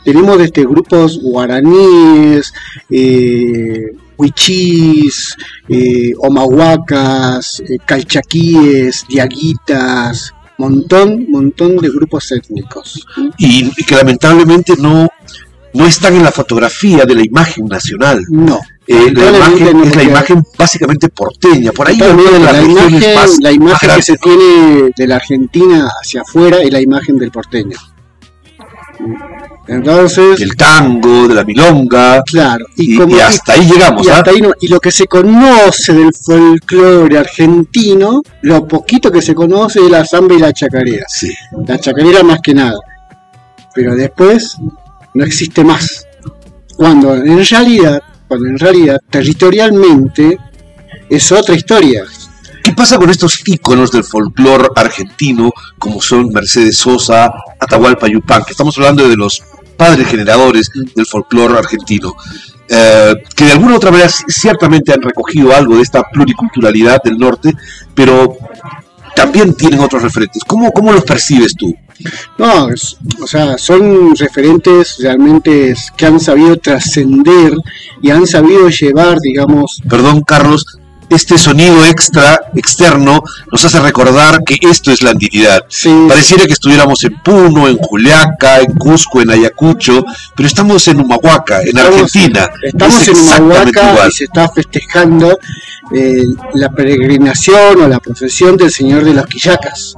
Tenemos 0.05 0.37
desde 0.37 0.65
grupos 0.65 1.19
guaraníes, 1.23 2.53
eh, 2.91 3.93
huichís, 4.19 5.37
eh, 5.69 6.13
omahuacas, 6.19 7.61
eh, 7.61 7.79
calchaquíes, 7.87 9.07
diaguitas, 9.09 10.35
montón, 10.59 11.27
montón 11.31 11.77
de 11.77 11.89
grupos 11.89 12.31
étnicos. 12.33 13.07
y, 13.39 13.71
y 13.77 13.85
que 13.85 13.95
lamentablemente 13.95 14.75
no, 14.79 15.09
no 15.73 15.87
están 15.87 16.17
en 16.17 16.25
la 16.25 16.33
fotografía 16.33 17.05
de 17.05 17.15
la 17.15 17.25
imagen 17.25 17.67
nacional. 17.67 18.21
No. 18.29 18.61
Eh, 18.87 19.13
la 19.13 19.31
imagen 19.31 19.81
es 19.85 19.97
la 19.97 20.03
imagen 20.03 20.43
básicamente 20.59 21.09
porteña. 21.11 21.71
Por 21.71 21.87
ahí 21.87 21.97
la 21.97 22.09
regiones 22.09 22.93
imagen, 22.93 23.15
más 23.15 23.39
la 23.41 23.53
imagen 23.53 23.91
que 23.95 24.03
se 24.03 24.17
tiene 24.17 24.91
de 24.97 25.07
la 25.07 25.17
Argentina 25.17 25.89
hacia 26.03 26.23
afuera 26.23 26.61
es 26.61 26.73
la 26.73 26.81
imagen 26.81 27.17
del 27.17 27.31
porteño. 27.31 27.77
Entonces, 29.69 30.41
del 30.41 30.57
tango, 30.57 31.29
de 31.29 31.35
la 31.35 31.45
milonga, 31.45 32.23
claro, 32.25 32.65
y, 32.77 32.95
y, 32.95 32.97
como, 32.97 33.17
y 33.17 33.21
hasta 33.21 33.53
ahí 33.53 33.67
llegamos. 33.71 34.05
y 34.07 34.11
¿ah? 34.11 34.17
hasta 34.19 34.31
ahí 34.33 34.41
no- 34.41 34.53
y 34.61 34.69
lo 34.69 34.81
que 34.81 34.91
se 34.91 35.07
conoce 35.07 35.93
del 35.93 36.11
folclore 36.13 37.19
argentino, 37.19 38.23
lo 38.43 38.67
poquito 38.67 39.13
que 39.13 39.23
se 39.23 39.35
conoce 39.35 39.81
es 39.85 39.91
la 39.91 40.05
samba 40.05 40.35
y 40.35 40.39
la 40.39 40.53
chacarera. 40.53 41.05
Sí. 41.09 41.33
La 41.67 41.79
chacarera 41.79 42.23
más 42.25 42.41
que 42.43 42.55
nada. 42.55 42.79
Pero 43.75 43.95
después 43.95 44.57
no 45.15 45.25
existe 45.25 45.63
más. 45.63 46.05
Cuando 46.77 47.15
en 47.15 47.45
realidad, 47.45 48.01
cuando 48.27 48.49
en 48.49 48.59
realidad 48.59 48.99
territorialmente 49.09 50.37
es 51.09 51.31
otra 51.33 51.55
historia. 51.55 52.05
¿Qué 52.63 52.73
pasa 52.73 52.99
con 52.99 53.11
estos 53.11 53.41
íconos 53.47 53.91
del 53.91 54.05
folclore 54.05 54.69
argentino, 54.77 55.51
como 55.79 56.01
son 56.01 56.29
Mercedes 56.29 56.77
Sosa, 56.79 57.33
Atahualpa 57.59 58.07
Yupanqui? 58.09 58.51
Estamos 58.53 58.77
hablando 58.79 59.09
de 59.09 59.17
los 59.17 59.43
padres 59.77 60.07
generadores 60.09 60.71
del 60.95 61.07
folclore 61.07 61.59
argentino, 61.59 62.15
eh, 62.69 63.15
que 63.35 63.45
de 63.47 63.53
alguna 63.53 63.73
u 63.75 63.77
otra 63.77 63.91
manera 63.91 64.11
ciertamente 64.29 64.93
han 64.93 65.01
recogido 65.03 65.55
algo 65.55 65.77
de 65.77 65.83
esta 65.83 66.03
pluriculturalidad 66.03 67.03
del 67.03 67.17
norte, 67.19 67.53
pero 67.95 68.37
también 69.17 69.55
tienen 69.55 69.81
otros 69.81 70.03
referentes. 70.03 70.43
¿Cómo, 70.47 70.71
cómo 70.71 70.93
los 70.93 71.05
percibes 71.05 71.55
tú? 71.57 71.75
No, 72.39 72.69
es- 72.71 72.97
o 73.23 73.27
sea, 73.27 73.59
son 73.59 74.15
referentes 74.17 74.97
realmente 75.01 75.75
que 75.97 76.07
han 76.07 76.21
sabido 76.21 76.57
trascender 76.57 77.53
y 78.03 78.11
han 78.11 78.27
sabido 78.27 78.69
llevar, 78.69 79.19
digamos, 79.21 79.83
Perdón, 79.89 80.23
Carlos, 80.23 80.65
este 81.11 81.37
sonido 81.39 81.85
extra, 81.85 82.41
externo, 82.55 83.23
nos 83.51 83.65
hace 83.65 83.81
recordar 83.81 84.43
que 84.45 84.57
esto 84.63 84.91
es 84.93 85.03
la 85.03 85.11
andinidad. 85.11 85.61
sí, 85.69 85.91
Pareciera 86.09 86.47
que 86.47 86.53
estuviéramos 86.53 87.03
en 87.05 87.15
Puno, 87.23 87.69
en 87.69 87.77
Juliaca, 87.79 88.61
en 88.61 88.73
Cusco, 88.75 89.21
en 89.21 89.31
Ayacucho, 89.31 90.05
pero 90.37 90.47
estamos 90.47 90.87
en 90.89 91.01
Humahuaca, 91.01 91.61
en 91.63 91.69
Estamos- 91.77 91.95
Argentina. 92.15 92.49
Estamos 92.63 93.03
Es 93.03 93.09
en 93.09 93.17
Humahuaca 93.19 93.91
igual. 93.93 94.09
y 94.09 94.13
se 94.13 94.25
está 94.25 94.49
festejando 94.49 95.39
eh, 95.93 96.23
la 96.55 96.69
peregrinación 96.71 97.83
o 97.83 97.89
la 97.89 97.99
procesión 97.99 98.57
del 98.57 98.71
Señor 98.71 99.05
de 99.05 99.13
los 99.13 99.27
Quillacas. 99.27 99.95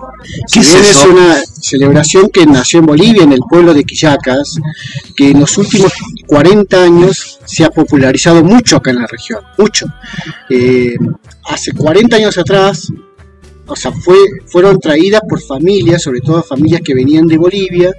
¿Qué 0.51 0.63
Si 0.63 0.75
es 0.77 1.05
una 1.05 1.37
celebración 1.61 2.31
que 2.33 2.47
nació 2.47 2.81
en 2.81 2.87
Bolivia, 2.87 3.23
en 3.25 3.33
el 3.33 3.41
pueblo 3.49 3.75
de 3.75 3.85
Quillacas, 3.85 4.57
que 5.15 5.31
en 5.33 5.41
los 5.41 5.59
últimos 5.59 5.93
40 6.27 6.83
años 6.83 7.39
se 7.45 7.65
ha 7.65 7.69
popularizado 7.71 8.43
mucho 8.43 8.77
acá 8.79 8.91
en 8.91 9.01
la 9.01 9.07
región, 9.07 9.41
mucho. 9.59 9.87
Eh, 10.49 10.95
hace 11.45 11.73
40 11.73 12.17
años 12.17 12.39
atrás, 12.39 12.89
o 13.67 13.77
sea, 13.77 13.93
fue, 13.93 14.17
fueron 14.47 14.79
traídas 14.79 15.23
por 15.29 15.41
familias, 15.41 16.03
sobre 16.03 16.21
todo 16.21 16.43
familias 16.43 16.83
que 16.83 16.95
venían 16.95 17.27
de 17.27 17.39
Bolivia, 17.39 17.93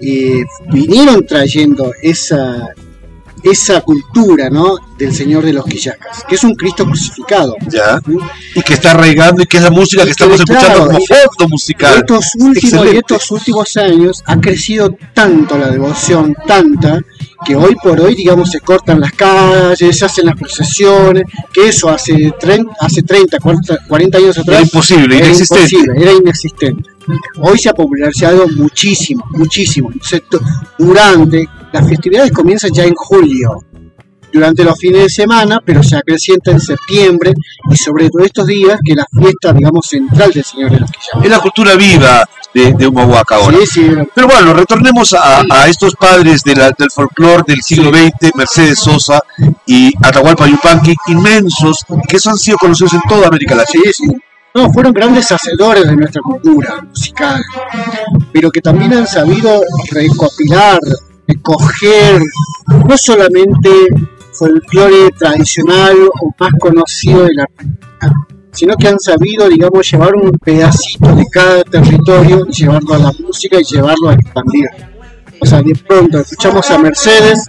eh, 0.00 0.44
vinieron 0.72 1.24
trayendo 1.26 1.92
esa, 2.02 2.68
esa 3.50 3.80
cultura, 3.80 4.50
¿no? 4.50 4.76
Del 4.98 5.14
Señor 5.14 5.44
de 5.44 5.52
los 5.52 5.64
Quillacas, 5.66 6.24
que 6.28 6.36
es 6.36 6.44
un 6.44 6.54
Cristo 6.54 6.84
crucificado. 6.84 7.54
Ya. 7.68 8.00
Y 8.54 8.62
que 8.62 8.74
está 8.74 8.92
arraigando 8.92 9.42
y 9.42 9.46
que 9.46 9.58
es 9.58 9.62
la 9.62 9.70
música 9.70 10.02
que 10.02 10.08
Y 10.08 10.10
estamos 10.12 10.36
que, 10.38 10.42
escuchando 10.44 10.66
claro, 10.78 10.86
como 10.86 11.06
fondo 11.06 11.48
musical. 11.50 11.94
estos 11.98 12.26
últimos, 12.36 12.56
y 12.62 12.66
Excelente. 12.66 12.98
estos 12.98 13.30
últimos 13.30 13.76
años 13.76 14.22
ha 14.26 14.40
crecido 14.40 14.96
tanto 15.12 15.58
la 15.58 15.68
devoción, 15.68 16.34
tanta, 16.46 17.00
que 17.44 17.54
hoy 17.54 17.76
por 17.82 18.00
hoy, 18.00 18.14
digamos, 18.14 18.50
se 18.50 18.60
cortan 18.60 19.00
las 19.00 19.12
calles, 19.12 19.98
se 19.98 20.04
hacen 20.04 20.26
las 20.26 20.36
procesiones, 20.36 21.24
que 21.52 21.68
eso 21.68 21.90
hace, 21.90 22.32
30, 22.40 22.72
hace 22.80 23.02
30, 23.02 23.38
40, 23.38 23.78
40 23.86 24.18
años 24.18 24.38
atrás 24.38 24.56
Era 24.56 24.62
imposible, 24.62 25.16
era 25.18 25.26
inexistente. 25.26 25.62
imposible, 25.76 26.02
era 26.02 26.12
inexistente. 26.12 26.90
Hoy 27.40 27.58
se 27.58 27.68
ha 27.68 27.72
popularizado 27.74 28.48
muchísimo, 28.48 29.24
muchísimo. 29.32 29.90
Durante 30.78 31.48
las 31.80 31.88
festividades 31.88 32.32
comienzan 32.32 32.70
ya 32.72 32.84
en 32.84 32.94
julio, 32.94 33.58
durante 34.32 34.64
los 34.64 34.78
fines 34.78 35.02
de 35.04 35.08
semana, 35.08 35.60
pero 35.64 35.82
se 35.82 35.96
acrecienta 35.96 36.50
en 36.50 36.60
septiembre 36.60 37.32
y 37.70 37.76
sobre 37.76 38.10
todo 38.10 38.22
estos 38.24 38.46
días 38.46 38.78
que 38.84 38.94
la 38.94 39.06
fiesta, 39.10 39.52
digamos, 39.52 39.86
central 39.86 40.30
del 40.32 40.44
Señor 40.44 40.70
de 40.72 40.80
los 40.80 40.90
Quillacas. 40.90 41.24
Es 41.24 41.30
la 41.30 41.40
cultura 41.40 41.74
viva 41.74 42.22
de, 42.52 42.74
de 42.74 42.86
Humahuaca 42.86 43.36
ahora. 43.36 43.56
Sí, 43.60 43.66
sí, 43.66 43.90
Pero 44.14 44.26
bueno, 44.28 44.52
retornemos 44.52 45.14
a, 45.14 45.42
a 45.48 45.68
estos 45.68 45.94
padres 45.94 46.42
de 46.42 46.54
la- 46.54 46.70
del 46.76 46.90
folclore 46.90 47.44
del 47.46 47.62
siglo 47.62 47.90
XX, 47.90 48.34
Mercedes 48.34 48.78
Sosa 48.80 49.20
y 49.64 49.94
Atahualpa 50.02 50.46
Yupanqui, 50.46 50.94
inmensos, 51.06 51.78
que 52.06 52.16
eso 52.16 52.28
han 52.30 52.36
sido 52.38 52.58
conocidos 52.58 52.92
en 52.94 53.00
toda 53.08 53.28
América 53.28 53.54
Latina. 53.54 53.84
sí, 53.92 54.04
sí. 54.06 54.12
No, 54.54 54.70
fueron 54.72 54.92
grandes 54.94 55.30
hacedores 55.30 55.84
de 55.86 55.96
nuestra 55.96 56.20
cultura 56.22 56.80
musical, 56.82 57.42
pero 58.32 58.50
que 58.50 58.60
también 58.62 58.92
han 58.94 59.06
sabido 59.06 59.60
recopilar, 59.90 60.78
recoger, 61.26 62.20
no 62.68 62.96
solamente 62.96 63.70
folclore 64.32 65.10
tradicional 65.18 65.96
o 66.20 66.34
más 66.38 66.50
conocido 66.60 67.24
de 67.24 67.34
la 67.34 67.44
Argentina, 67.44 68.26
sino 68.52 68.74
que 68.76 68.88
han 68.88 68.98
sabido, 68.98 69.48
digamos, 69.48 69.90
llevar 69.90 70.14
un 70.14 70.30
pedacito 70.32 71.14
de 71.14 71.24
cada 71.30 71.62
territorio 71.64 72.46
llevarlo 72.46 72.94
a 72.94 72.98
la 72.98 73.12
música 73.20 73.60
y 73.60 73.64
llevarlo 73.64 74.08
a 74.08 74.14
expandir. 74.14 74.66
O 75.40 75.44
sea, 75.44 75.60
de 75.60 75.74
pronto 75.74 76.20
escuchamos 76.20 76.70
a 76.70 76.78
Mercedes 76.78 77.46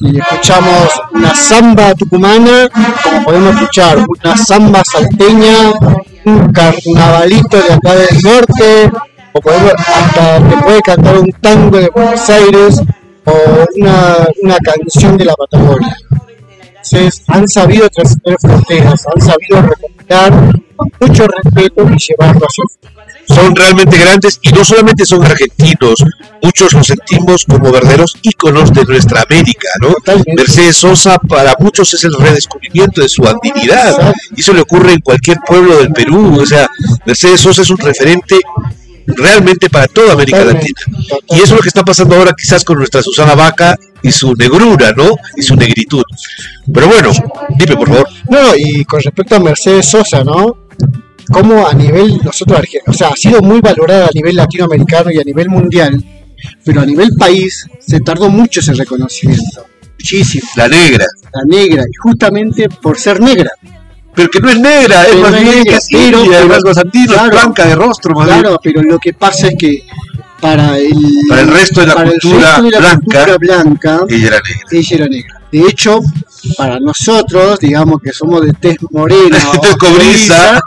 y 0.00 0.18
escuchamos 0.18 0.88
una 1.12 1.34
samba 1.34 1.94
tucumana, 1.94 2.68
como 3.02 3.24
podemos 3.24 3.54
escuchar 3.56 3.98
una 3.98 4.36
samba 4.36 4.82
salteña, 4.84 5.72
un 6.24 6.50
carnavalito 6.52 7.58
de 7.58 7.72
acá 7.74 7.94
del 7.94 8.22
norte, 8.22 8.90
o 9.34 9.40
podemos, 9.40 9.72
hasta 9.86 10.48
te 10.48 10.56
puede 10.62 10.80
cantar 10.80 11.18
un 11.18 11.30
tango 11.40 11.76
de 11.76 11.88
Buenos 11.88 12.30
Aires 12.30 12.80
o 13.24 13.32
una, 13.76 14.28
una 14.42 14.56
canción 14.58 15.18
de 15.18 15.24
la 15.26 15.34
Patagonia. 15.34 15.96
Entonces 16.50 17.22
han 17.28 17.48
sabido 17.48 17.88
trascender 17.88 18.36
fronteras, 18.40 19.04
han 19.14 19.20
sabido 19.20 19.62
recopilar 19.62 20.60
mucho 21.00 21.26
respeto 21.26 21.82
y 21.82 21.96
llevarlo 21.98 22.46
hacia 22.46 22.64
afuera 22.64 22.94
son 23.28 23.54
realmente 23.54 23.98
grandes 23.98 24.38
y 24.42 24.50
no 24.50 24.64
solamente 24.64 25.04
son 25.04 25.24
argentinos, 25.24 26.04
muchos 26.42 26.72
los 26.72 26.86
sentimos 26.86 27.44
como 27.44 27.72
verdaderos 27.72 28.16
íconos 28.22 28.72
de 28.72 28.84
nuestra 28.84 29.22
América, 29.22 29.68
¿no? 29.80 29.94
Mercedes 30.36 30.76
Sosa 30.76 31.18
para 31.18 31.54
muchos 31.58 31.92
es 31.94 32.04
el 32.04 32.14
redescubrimiento 32.14 33.00
de 33.00 33.08
su 33.08 33.26
andinidad 33.26 34.14
y 34.36 34.40
eso 34.40 34.52
le 34.52 34.60
ocurre 34.60 34.92
en 34.92 35.00
cualquier 35.00 35.38
pueblo 35.46 35.78
del 35.78 35.92
Perú, 35.92 36.38
o 36.40 36.46
sea, 36.46 36.68
Mercedes 37.06 37.40
Sosa 37.40 37.62
es 37.62 37.70
un 37.70 37.78
referente 37.78 38.40
realmente 39.06 39.70
para 39.70 39.86
toda 39.86 40.12
América 40.12 40.44
Latina. 40.44 40.80
Y 41.30 41.36
eso 41.36 41.44
es 41.44 41.50
lo 41.52 41.58
que 41.58 41.68
está 41.68 41.82
pasando 41.82 42.16
ahora 42.16 42.32
quizás 42.36 42.64
con 42.64 42.78
nuestra 42.78 43.02
Susana 43.02 43.34
Vaca 43.34 43.78
y 44.02 44.12
su 44.12 44.34
negrura, 44.34 44.92
¿no? 44.92 45.16
Y 45.36 45.42
su 45.42 45.56
negritud. 45.56 46.02
Pero 46.72 46.88
bueno, 46.88 47.10
dime 47.58 47.76
por 47.76 47.88
favor. 47.88 48.08
No, 48.28 48.54
y 48.56 48.84
con 48.84 49.00
respecto 49.00 49.36
a 49.36 49.40
Mercedes 49.40 49.86
Sosa, 49.86 50.24
¿no? 50.24 50.64
como 51.30 51.66
a 51.66 51.74
nivel 51.74 52.20
nosotros 52.22 52.60
o 52.86 52.92
sea, 52.92 53.08
ha 53.08 53.16
sido 53.16 53.40
muy 53.40 53.60
valorada 53.60 54.06
a 54.06 54.10
nivel 54.14 54.36
latinoamericano 54.36 55.10
y 55.10 55.18
a 55.18 55.24
nivel 55.24 55.48
mundial, 55.48 56.02
pero 56.64 56.80
a 56.82 56.86
nivel 56.86 57.10
país 57.18 57.66
se 57.80 58.00
tardó 58.00 58.28
mucho 58.28 58.60
ese 58.60 58.74
reconocimiento, 58.74 59.66
muchísimo. 59.98 60.46
La 60.56 60.68
negra. 60.68 61.06
La 61.32 61.42
negra, 61.46 61.82
y 61.82 61.96
justamente 61.96 62.68
por 62.68 62.98
ser 62.98 63.20
negra. 63.20 63.50
Pero 64.14 64.28
que 64.30 64.40
no 64.40 64.50
es 64.50 64.58
negra, 64.58 65.06
es 65.06 65.16
más 65.16 65.40
bien 65.40 65.64
que 65.64 65.78
pero, 65.90 66.24
blanca 67.30 67.66
de 67.66 67.74
rostro, 67.74 68.14
más 68.14 68.26
Claro, 68.26 68.60
pero 68.62 68.82
lo 68.82 68.98
que 68.98 69.12
pasa 69.12 69.48
es 69.48 69.54
que 69.58 69.84
para 70.40 70.76
el, 70.78 70.92
para 71.28 71.40
el 71.40 71.48
resto 71.48 71.80
de 71.80 71.86
la, 71.86 72.04
cultura, 72.04 72.60
blanca, 72.60 73.36
blanca, 73.38 74.00
ella 74.08 74.26
era 74.26 74.36
negra. 74.36 74.68
Ella 74.70 74.96
era 74.96 75.08
negra. 75.08 75.40
De 75.50 75.60
hecho, 75.60 76.00
para 76.56 76.78
nosotros, 76.80 77.58
digamos 77.60 78.00
que 78.02 78.12
somos 78.12 78.44
de 78.44 78.52
tez 78.52 78.76
morena 78.90 79.38
o 79.56 79.76
cobriza, 79.78 80.60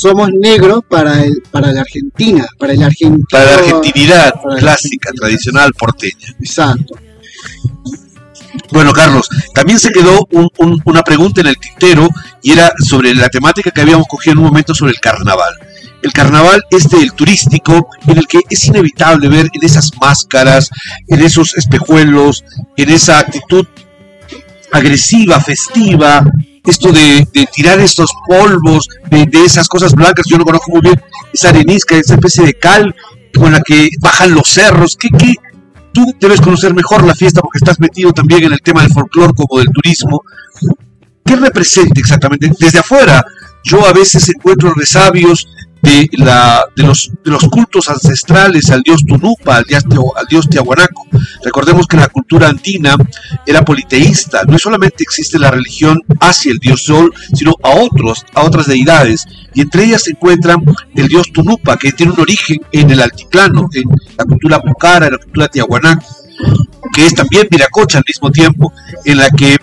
somos 0.00 0.30
negros 0.30 0.82
para 0.88 1.24
el 1.24 1.42
para 1.50 1.72
la 1.72 1.80
Argentina, 1.80 2.46
para 2.58 2.74
el 2.74 2.82
argentino, 2.82 3.26
para 3.30 3.44
la 3.44 3.54
argentinidad 3.54 4.34
clásica, 4.58 5.10
tradicional 5.12 5.72
porteña. 5.72 6.28
Exacto. 6.38 6.94
Bueno, 8.72 8.92
Carlos, 8.92 9.28
también 9.54 9.78
se 9.78 9.90
quedó 9.90 10.26
una 10.84 11.02
pregunta 11.02 11.40
en 11.40 11.48
el 11.48 11.58
tintero 11.58 12.08
y 12.42 12.52
era 12.52 12.72
sobre 12.78 13.14
la 13.14 13.28
temática 13.28 13.70
que 13.70 13.80
habíamos 13.80 14.06
cogido 14.08 14.32
en 14.32 14.38
un 14.38 14.44
momento 14.44 14.74
sobre 14.74 14.92
el 14.92 15.00
carnaval. 15.00 15.54
El 16.02 16.12
carnaval 16.12 16.62
este, 16.70 16.98
el 16.98 17.12
turístico, 17.12 17.88
en 18.06 18.18
el 18.18 18.26
que 18.26 18.40
es 18.48 18.66
inevitable 18.66 19.28
ver 19.28 19.50
en 19.52 19.64
esas 19.64 19.90
máscaras, 20.00 20.70
en 21.08 21.20
esos 21.20 21.56
espejuelos, 21.56 22.44
en 22.76 22.90
esa 22.90 23.18
actitud 23.18 23.66
agresiva, 24.72 25.40
festiva, 25.40 26.24
esto 26.64 26.92
de, 26.92 27.26
tirar 27.54 27.80
estos 27.80 28.10
polvos, 28.26 28.88
de, 29.10 29.28
esas 29.44 29.68
cosas 29.68 29.94
blancas, 29.94 30.26
yo 30.28 30.38
no 30.38 30.44
conozco 30.44 30.72
muy 30.72 30.80
bien, 30.80 31.00
esa 31.32 31.50
arenisca, 31.50 31.96
esa 31.96 32.14
especie 32.14 32.44
de 32.44 32.54
cal 32.54 32.94
con 33.34 33.52
la 33.52 33.60
que 33.60 33.88
bajan 34.00 34.32
los 34.32 34.48
cerros, 34.48 34.96
¿qué, 34.96 35.08
qué? 35.16 35.34
Tú 35.96 36.04
debes 36.20 36.42
conocer 36.42 36.74
mejor 36.74 37.04
la 37.04 37.14
fiesta 37.14 37.40
porque 37.40 37.56
estás 37.56 37.80
metido 37.80 38.12
también 38.12 38.44
en 38.44 38.52
el 38.52 38.60
tema 38.60 38.82
del 38.82 38.92
folclore 38.92 39.32
como 39.34 39.58
del 39.58 39.68
turismo. 39.72 40.22
¿Qué 41.24 41.36
representa 41.36 41.98
exactamente? 41.98 42.52
Desde 42.58 42.80
afuera, 42.80 43.24
yo 43.64 43.86
a 43.86 43.94
veces 43.94 44.28
encuentro 44.28 44.74
resabios 44.74 45.46
de, 45.86 46.08
los, 46.84 47.48
cultos 47.50 47.88
ancestrales 47.88 48.70
al 48.70 48.82
dios 48.82 49.04
Tunupa, 49.06 49.56
al 49.56 49.64
dios, 49.64 49.84
al 50.16 50.48
Tiahuanaco. 50.48 51.06
Recordemos 51.44 51.86
que 51.86 51.96
la 51.96 52.08
cultura 52.08 52.48
andina 52.48 52.96
era 53.46 53.64
politeísta, 53.64 54.42
no 54.48 54.58
solamente 54.58 55.04
existe 55.04 55.38
la 55.38 55.50
religión 55.50 56.02
hacia 56.20 56.52
el 56.52 56.58
dios 56.58 56.82
Sol, 56.82 57.12
sino 57.32 57.54
a 57.62 57.70
otros, 57.70 58.24
a 58.34 58.42
otras 58.42 58.66
deidades, 58.66 59.24
y 59.54 59.60
entre 59.62 59.84
ellas 59.84 60.02
se 60.02 60.10
encuentra 60.10 60.56
el 60.94 61.08
dios 61.08 61.32
Tunupa, 61.32 61.76
que 61.76 61.92
tiene 61.92 62.12
un 62.12 62.20
origen 62.20 62.58
en 62.72 62.90
el 62.90 63.00
altiplano, 63.00 63.68
en 63.72 63.84
la 64.18 64.24
cultura 64.24 64.60
pucara, 64.60 65.06
en 65.06 65.12
la 65.12 65.18
cultura 65.18 65.48
Tiahuanaco, 65.48 66.06
que 66.92 67.06
es 67.06 67.14
también 67.14 67.46
Viracocha 67.50 67.98
al 67.98 68.04
mismo 68.06 68.30
tiempo, 68.30 68.72
en 69.04 69.18
la 69.18 69.30
que 69.30 69.56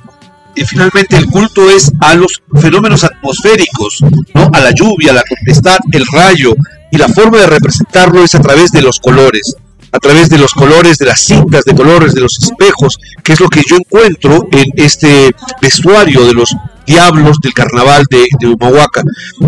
y 0.56 0.66
finalmente 0.66 1.18
el 1.18 1.28
culto 1.28 1.70
es 1.70 1.92
a 2.00 2.16
los 2.16 2.42
fenómenos 2.60 3.04
atmosféricos, 3.04 4.00
¿no? 4.34 4.50
a 4.54 4.60
la 4.60 4.72
lluvia, 4.72 5.12
a 5.12 5.16
la 5.16 5.24
tempestad, 5.24 5.78
el 5.92 6.06
rayo, 6.12 6.54
y 6.92 6.98
la 6.98 7.08
forma 7.08 7.40
de 7.40 7.48
representarlo 7.48 8.24
es 8.24 8.36
a 8.36 8.42
través 8.42 8.72
de 8.72 8.82
los 8.82 9.00
colores, 9.00 9.56
a 9.92 10.00
través 10.00 10.30
de 10.30 10.38
los 10.38 10.54
colores, 10.54 10.98
de 10.98 11.06
las 11.06 11.22
cintas 11.22 11.64
de 11.64 11.76
colores, 11.76 12.14
de 12.14 12.22
los 12.22 12.38
espejos, 12.40 12.98
que 13.24 13.34
es 13.34 13.40
lo 13.40 13.50
que 13.50 13.62
yo 13.68 13.78
encuentro 13.78 14.48
en 14.52 14.72
este 14.76 15.32
vestuario 15.62 16.26
de 16.26 16.34
los 16.34 16.56
diablos 16.86 17.38
del 17.42 17.54
carnaval 17.54 18.06
de, 18.10 18.26
de 18.40 18.48
Humahuaca, 18.48 19.04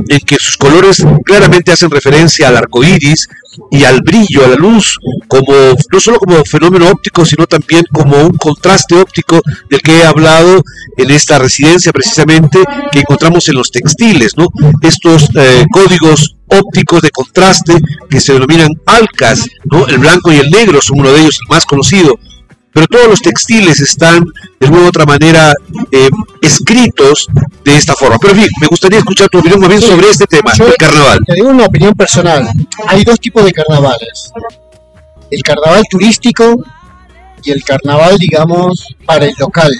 en 0.08 0.19
que 0.19 0.36
sus 0.38 0.58
colores 0.58 1.06
claramente 1.26 1.71
hacen 1.71 1.89
referencia 1.89 2.48
al 2.48 2.58
arco 2.58 2.84
iris, 2.84 3.28
y 3.71 3.84
al 3.84 4.02
brillo, 4.02 4.45
a 4.45 4.50
la 4.50 4.56
luz, 4.56 4.98
como 5.28 5.54
no 5.91 6.00
solo 6.00 6.19
como 6.19 6.43
fenómeno 6.45 6.89
óptico, 6.89 7.26
sino 7.26 7.45
también 7.48 7.84
como 7.91 8.17
un 8.17 8.38
contraste 8.38 8.95
óptico 8.95 9.41
del 9.69 9.82
que 9.82 10.00
he 10.00 10.04
hablado 10.04 10.62
en 10.98 11.12
esta 11.12 11.39
residencia 11.39 11.91
precisamente 11.91 12.60
que 12.91 13.00
encontramos 13.00 13.48
en 13.50 13.56
los 13.56 13.71
textiles, 13.71 14.34
¿no? 14.38 14.48
Estos 14.82 15.30
eh, 15.36 15.65
códigos 15.71 16.36
ópticos 16.48 17.02
de 17.02 17.10
contraste 17.10 17.74
que 18.10 18.19
se 18.19 18.34
denominan 18.34 18.71
alcas, 18.86 19.45
¿no? 19.65 19.88
El 19.88 20.00
blanco 20.00 20.32
y 20.32 20.38
el 20.38 20.50
negro 20.50 20.82
son 20.82 21.00
uno 21.00 21.12
de 21.12 21.21
ellos, 21.21 21.39
el 21.41 21.50
más 21.50 21.65
conocido, 21.65 22.17
pero 22.76 22.88
todos 22.88 23.08
los 23.08 23.22
textiles 23.22 23.80
están 23.80 24.26
de 24.60 24.68
alguna 24.68 24.84
u 24.84 24.88
otra 24.88 25.06
manera 25.06 25.54
eh, 25.94 26.10
escritos 26.42 27.26
de 27.64 27.78
esta 27.78 27.94
forma. 27.94 28.18
Pero 28.20 28.34
bien, 28.34 28.50
me 28.60 28.68
gustaría 28.68 29.00
escuchar 29.00 29.30
tu 29.30 29.40
opinión 29.40 29.62
más 29.62 29.70
bien 29.70 29.82
sobre 29.82 30.10
este 30.10 30.26
tema, 30.26 30.52
el 30.52 30.76
carnaval. 30.76 31.20
Te 31.26 31.36
digo 31.36 31.48
una 31.48 31.68
opinión 31.68 31.94
personal. 31.94 32.46
Hay 32.88 33.06
dos 33.06 33.18
tipos 33.18 33.46
de 33.46 33.54
carnavales. 33.54 34.30
El 35.32 35.42
carnaval 35.42 35.84
turístico 35.90 36.66
y 37.46 37.52
el 37.52 37.64
carnaval, 37.64 38.18
digamos, 38.18 38.86
para 39.06 39.24
el 39.24 39.34
local, 39.40 39.72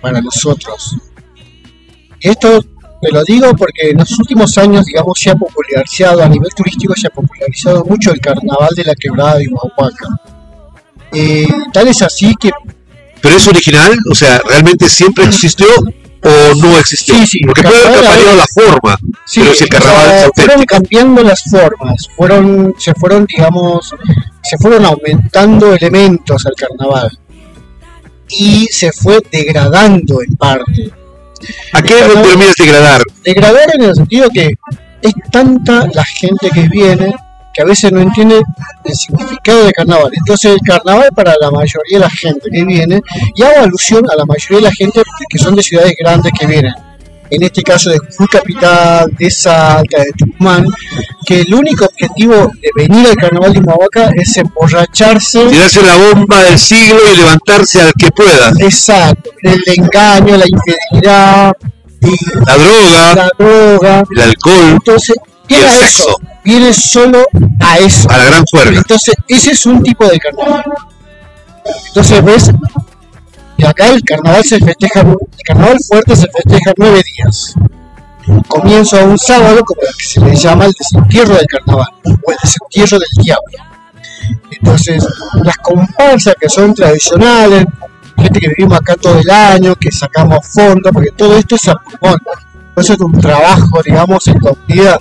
para 0.00 0.20
nosotros. 0.20 0.94
Esto 2.20 2.62
te 3.00 3.10
lo 3.10 3.24
digo 3.24 3.52
porque 3.56 3.90
en 3.90 3.98
los 3.98 4.16
últimos 4.16 4.56
años, 4.58 4.84
digamos, 4.84 5.18
se 5.18 5.30
ha 5.30 5.34
popularizado, 5.34 6.22
a 6.22 6.28
nivel 6.28 6.50
turístico 6.54 6.94
se 6.94 7.08
ha 7.08 7.10
popularizado 7.10 7.84
mucho 7.84 8.12
el 8.12 8.20
carnaval 8.20 8.70
de 8.76 8.84
la 8.84 8.94
quebrada 8.94 9.38
de 9.38 9.48
Huahuaca 9.48 10.06
eh, 11.12 11.46
tal 11.72 11.88
es 11.88 12.02
así 12.02 12.34
que... 12.40 12.50
¿Pero 13.20 13.36
es 13.36 13.46
original? 13.46 13.96
O 14.10 14.14
sea, 14.14 14.40
¿realmente 14.48 14.88
siempre 14.88 15.24
existió 15.24 15.66
o 16.24 16.54
no 16.60 16.78
existió? 16.78 17.14
Sí, 17.16 17.26
sí. 17.26 17.40
Porque 17.46 17.62
puede 17.62 17.86
haber 17.86 18.00
cambiado 18.02 18.36
la 18.36 18.46
forma, 18.52 18.98
sí, 19.24 19.40
pero 19.40 19.54
si 19.54 19.64
el 19.64 19.70
carnaval 19.70 20.30
Fueron 20.34 20.64
cambiando 20.64 21.22
las 21.22 21.42
formas, 21.48 22.08
fueron, 22.16 22.74
se 22.78 22.94
fueron, 22.94 23.26
digamos, 23.26 23.94
se 24.42 24.58
fueron 24.58 24.84
aumentando 24.86 25.74
elementos 25.74 26.44
al 26.46 26.54
carnaval 26.54 27.10
y 28.28 28.66
se 28.70 28.92
fue 28.92 29.20
degradando 29.30 30.20
en 30.22 30.36
parte. 30.36 30.92
¿A 31.72 31.82
qué 31.82 31.94
terminas 31.94 32.54
degradar? 32.56 33.02
Degradar 33.24 33.74
en 33.74 33.82
el 33.82 33.94
sentido 33.94 34.28
que 34.30 34.50
es 35.02 35.12
tanta 35.30 35.86
la 35.92 36.04
gente 36.04 36.50
que 36.50 36.68
viene 36.68 37.14
que 37.52 37.62
a 37.62 37.64
veces 37.64 37.92
no 37.92 38.00
entiende 38.00 38.40
el 38.84 38.94
significado 38.94 39.64
de 39.64 39.72
carnaval. 39.72 40.10
Entonces 40.12 40.52
el 40.52 40.60
carnaval 40.60 41.10
para 41.14 41.34
la 41.40 41.50
mayoría 41.50 41.98
de 41.98 42.00
la 42.00 42.10
gente 42.10 42.48
que 42.50 42.64
viene, 42.64 43.00
y 43.34 43.42
hago 43.42 43.62
alusión 43.64 44.04
a 44.10 44.16
la 44.16 44.24
mayoría 44.24 44.58
de 44.58 44.64
la 44.64 44.74
gente 44.74 45.02
que 45.28 45.38
son 45.38 45.54
de 45.54 45.62
ciudades 45.62 45.94
grandes 45.98 46.32
que 46.38 46.46
vienen, 46.46 46.72
en 47.30 47.42
este 47.42 47.62
caso 47.62 47.88
de 47.88 47.98
Jujuy 47.98 48.26
Capital, 48.26 49.10
de 49.18 49.30
Salta, 49.30 49.98
de 50.00 50.12
Tucumán, 50.18 50.66
que 51.24 51.40
el 51.40 51.54
único 51.54 51.86
objetivo 51.86 52.52
de 52.60 52.68
venir 52.76 53.06
al 53.08 53.16
carnaval 53.16 53.54
de 53.54 53.60
Humahuaca 53.60 54.10
es 54.14 54.36
emborracharse. 54.36 55.46
Tirarse 55.46 55.82
la 55.82 55.96
bomba 55.96 56.42
del 56.44 56.58
siglo 56.58 56.98
y 57.10 57.16
levantarse 57.16 57.80
al 57.80 57.92
que 57.94 58.10
pueda. 58.10 58.50
Exacto, 58.58 59.30
el 59.42 59.62
engaño, 59.66 60.36
la 60.36 60.44
infidelidad, 60.46 61.56
la 62.46 62.56
droga, 62.56 63.14
la 63.14 63.30
droga, 63.38 64.04
el 64.10 64.20
alcohol. 64.20 64.68
Entonces, 64.72 65.16
viene 65.48 65.64
a 65.64 65.86
eso, 65.86 66.14
viene 66.44 66.72
solo 66.72 67.24
a 67.60 67.78
eso. 67.78 68.10
A 68.10 68.18
la 68.18 68.24
gran 68.24 68.44
fuerza. 68.46 68.74
Entonces, 68.74 69.14
ese 69.28 69.52
es 69.52 69.66
un 69.66 69.82
tipo 69.82 70.06
de 70.06 70.18
carnaval. 70.18 70.64
Entonces, 71.88 72.24
ves, 72.24 72.50
y 73.56 73.64
acá 73.64 73.88
el 73.88 74.02
carnaval 74.02 74.44
se 74.44 74.58
festeja, 74.58 75.00
el 75.00 75.16
carnaval 75.44 75.78
fuerte 75.86 76.16
se 76.16 76.28
festeja 76.28 76.72
nueve 76.76 77.02
días. 77.16 77.54
Comienzo 78.48 78.98
a 78.98 79.04
un 79.04 79.18
sábado, 79.18 79.62
como 79.64 79.80
que 79.80 80.04
se 80.04 80.20
le 80.20 80.34
llama 80.34 80.66
el 80.66 80.72
desentierro 80.72 81.34
del 81.34 81.46
carnaval, 81.46 81.88
o 82.04 82.30
el 82.30 82.36
desentierro 82.42 82.98
del 82.98 83.24
diablo. 83.24 83.58
Entonces, 84.50 85.04
las 85.42 85.56
comparsas 85.56 86.34
que 86.40 86.48
son 86.48 86.74
tradicionales, 86.74 87.66
gente 88.16 88.40
que 88.40 88.48
vivimos 88.48 88.78
acá 88.78 88.94
todo 88.94 89.18
el 89.18 89.30
año, 89.30 89.74
que 89.74 89.90
sacamos 89.90 90.38
fondos, 90.46 90.92
porque 90.92 91.10
todo 91.16 91.36
esto 91.36 91.56
es 91.56 91.68
a 91.68 91.74
pulmón 91.74 92.18
eso 92.76 92.94
es 92.94 93.00
un 93.00 93.12
trabajo, 93.20 93.82
digamos, 93.84 94.26
en 94.28 94.38
comunidad. 94.38 94.98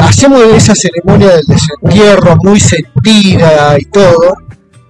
Hacemos 0.00 0.42
esa 0.54 0.74
ceremonia 0.74 1.28
del 1.36 1.44
desentierro 1.46 2.36
muy 2.42 2.58
sentida 2.60 3.76
y 3.78 3.84
todo, 3.86 4.34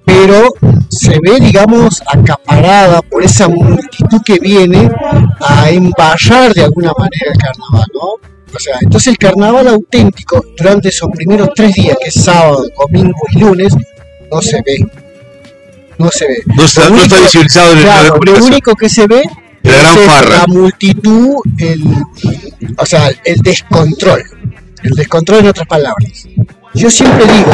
pero 0.05 0.49
se 0.89 1.19
ve, 1.23 1.41
digamos, 1.41 2.03
acaparada 2.07 3.01
por 3.03 3.23
esa 3.25 3.49
multitud 3.49 4.21
que 4.25 4.39
viene 4.39 4.91
a 5.41 5.71
embarrar 5.71 6.53
de 6.55 6.65
alguna 6.65 6.93
manera 6.99 7.33
el 7.33 7.39
carnaval, 7.39 7.87
¿no? 7.95 8.31
O 8.55 8.59
sea, 8.59 8.77
entonces 8.83 9.09
el 9.13 9.19
carnaval 9.19 9.67
auténtico 9.69 10.45
durante 10.59 10.91
esos 10.91 11.09
primeros 11.11 11.49
tres 11.55 11.73
días, 11.75 11.97
que 12.03 12.09
es 12.09 12.23
sábado, 12.23 12.65
domingo 12.79 13.17
y 13.33 13.39
lunes, 13.39 13.75
no 14.31 14.43
se 14.43 14.57
ve. 14.67 14.87
No 15.99 16.09
se 16.11 16.27
ve. 16.27 16.37
No 16.47 16.65
está, 16.65 16.85
Lo 16.85 16.91
no 16.91 16.97
está 17.03 17.15
único- 17.17 17.25
visibilizado 17.25 17.73
en 17.73 17.79
el 17.79 17.85
Claro, 17.85 18.19
lo 18.23 18.45
único 18.45 18.75
que 18.75 18.89
se 18.91 19.07
ve 19.07 19.23
La 19.63 19.73
gran 19.79 19.99
es 19.99 20.07
farra. 20.07 20.37
la 20.39 20.47
multitud, 20.47 21.37
el, 21.59 21.85
o 22.77 22.87
sea, 22.87 23.11
el 23.25 23.41
descontrol. 23.41 24.23
El 24.83 24.91
descontrol 24.93 25.41
en 25.41 25.47
otras 25.49 25.67
palabras. 25.67 26.27
Yo 26.75 26.91
siempre 26.91 27.25
digo, 27.27 27.53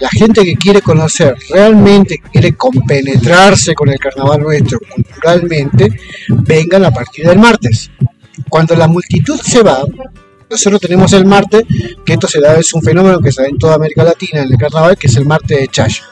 la 0.00 0.08
gente 0.08 0.42
que 0.42 0.56
quiere 0.56 0.80
conocer, 0.80 1.34
realmente 1.50 2.18
quiere 2.32 2.54
compenetrarse 2.54 3.74
con 3.74 3.90
el 3.90 3.98
carnaval 3.98 4.40
nuestro 4.40 4.78
culturalmente, 4.94 5.98
vengan 6.28 6.84
a 6.86 6.90
partir 6.90 7.26
del 7.26 7.38
martes. 7.38 7.90
Cuando 8.48 8.74
la 8.74 8.88
multitud 8.88 9.38
se 9.40 9.62
va, 9.62 9.82
nosotros 10.48 10.80
tenemos 10.80 11.12
el 11.12 11.26
martes, 11.26 11.64
que 12.04 12.14
esto 12.14 12.26
se 12.26 12.40
da, 12.40 12.56
es 12.58 12.72
un 12.72 12.82
fenómeno 12.82 13.20
que 13.20 13.32
se 13.32 13.42
da 13.42 13.48
en 13.48 13.58
toda 13.58 13.74
América 13.74 14.02
Latina 14.02 14.42
en 14.42 14.52
el 14.52 14.58
carnaval, 14.58 14.96
que 14.96 15.08
es 15.08 15.16
el 15.16 15.26
martes 15.26 15.58
de 15.58 15.68
Chaya. 15.68 16.02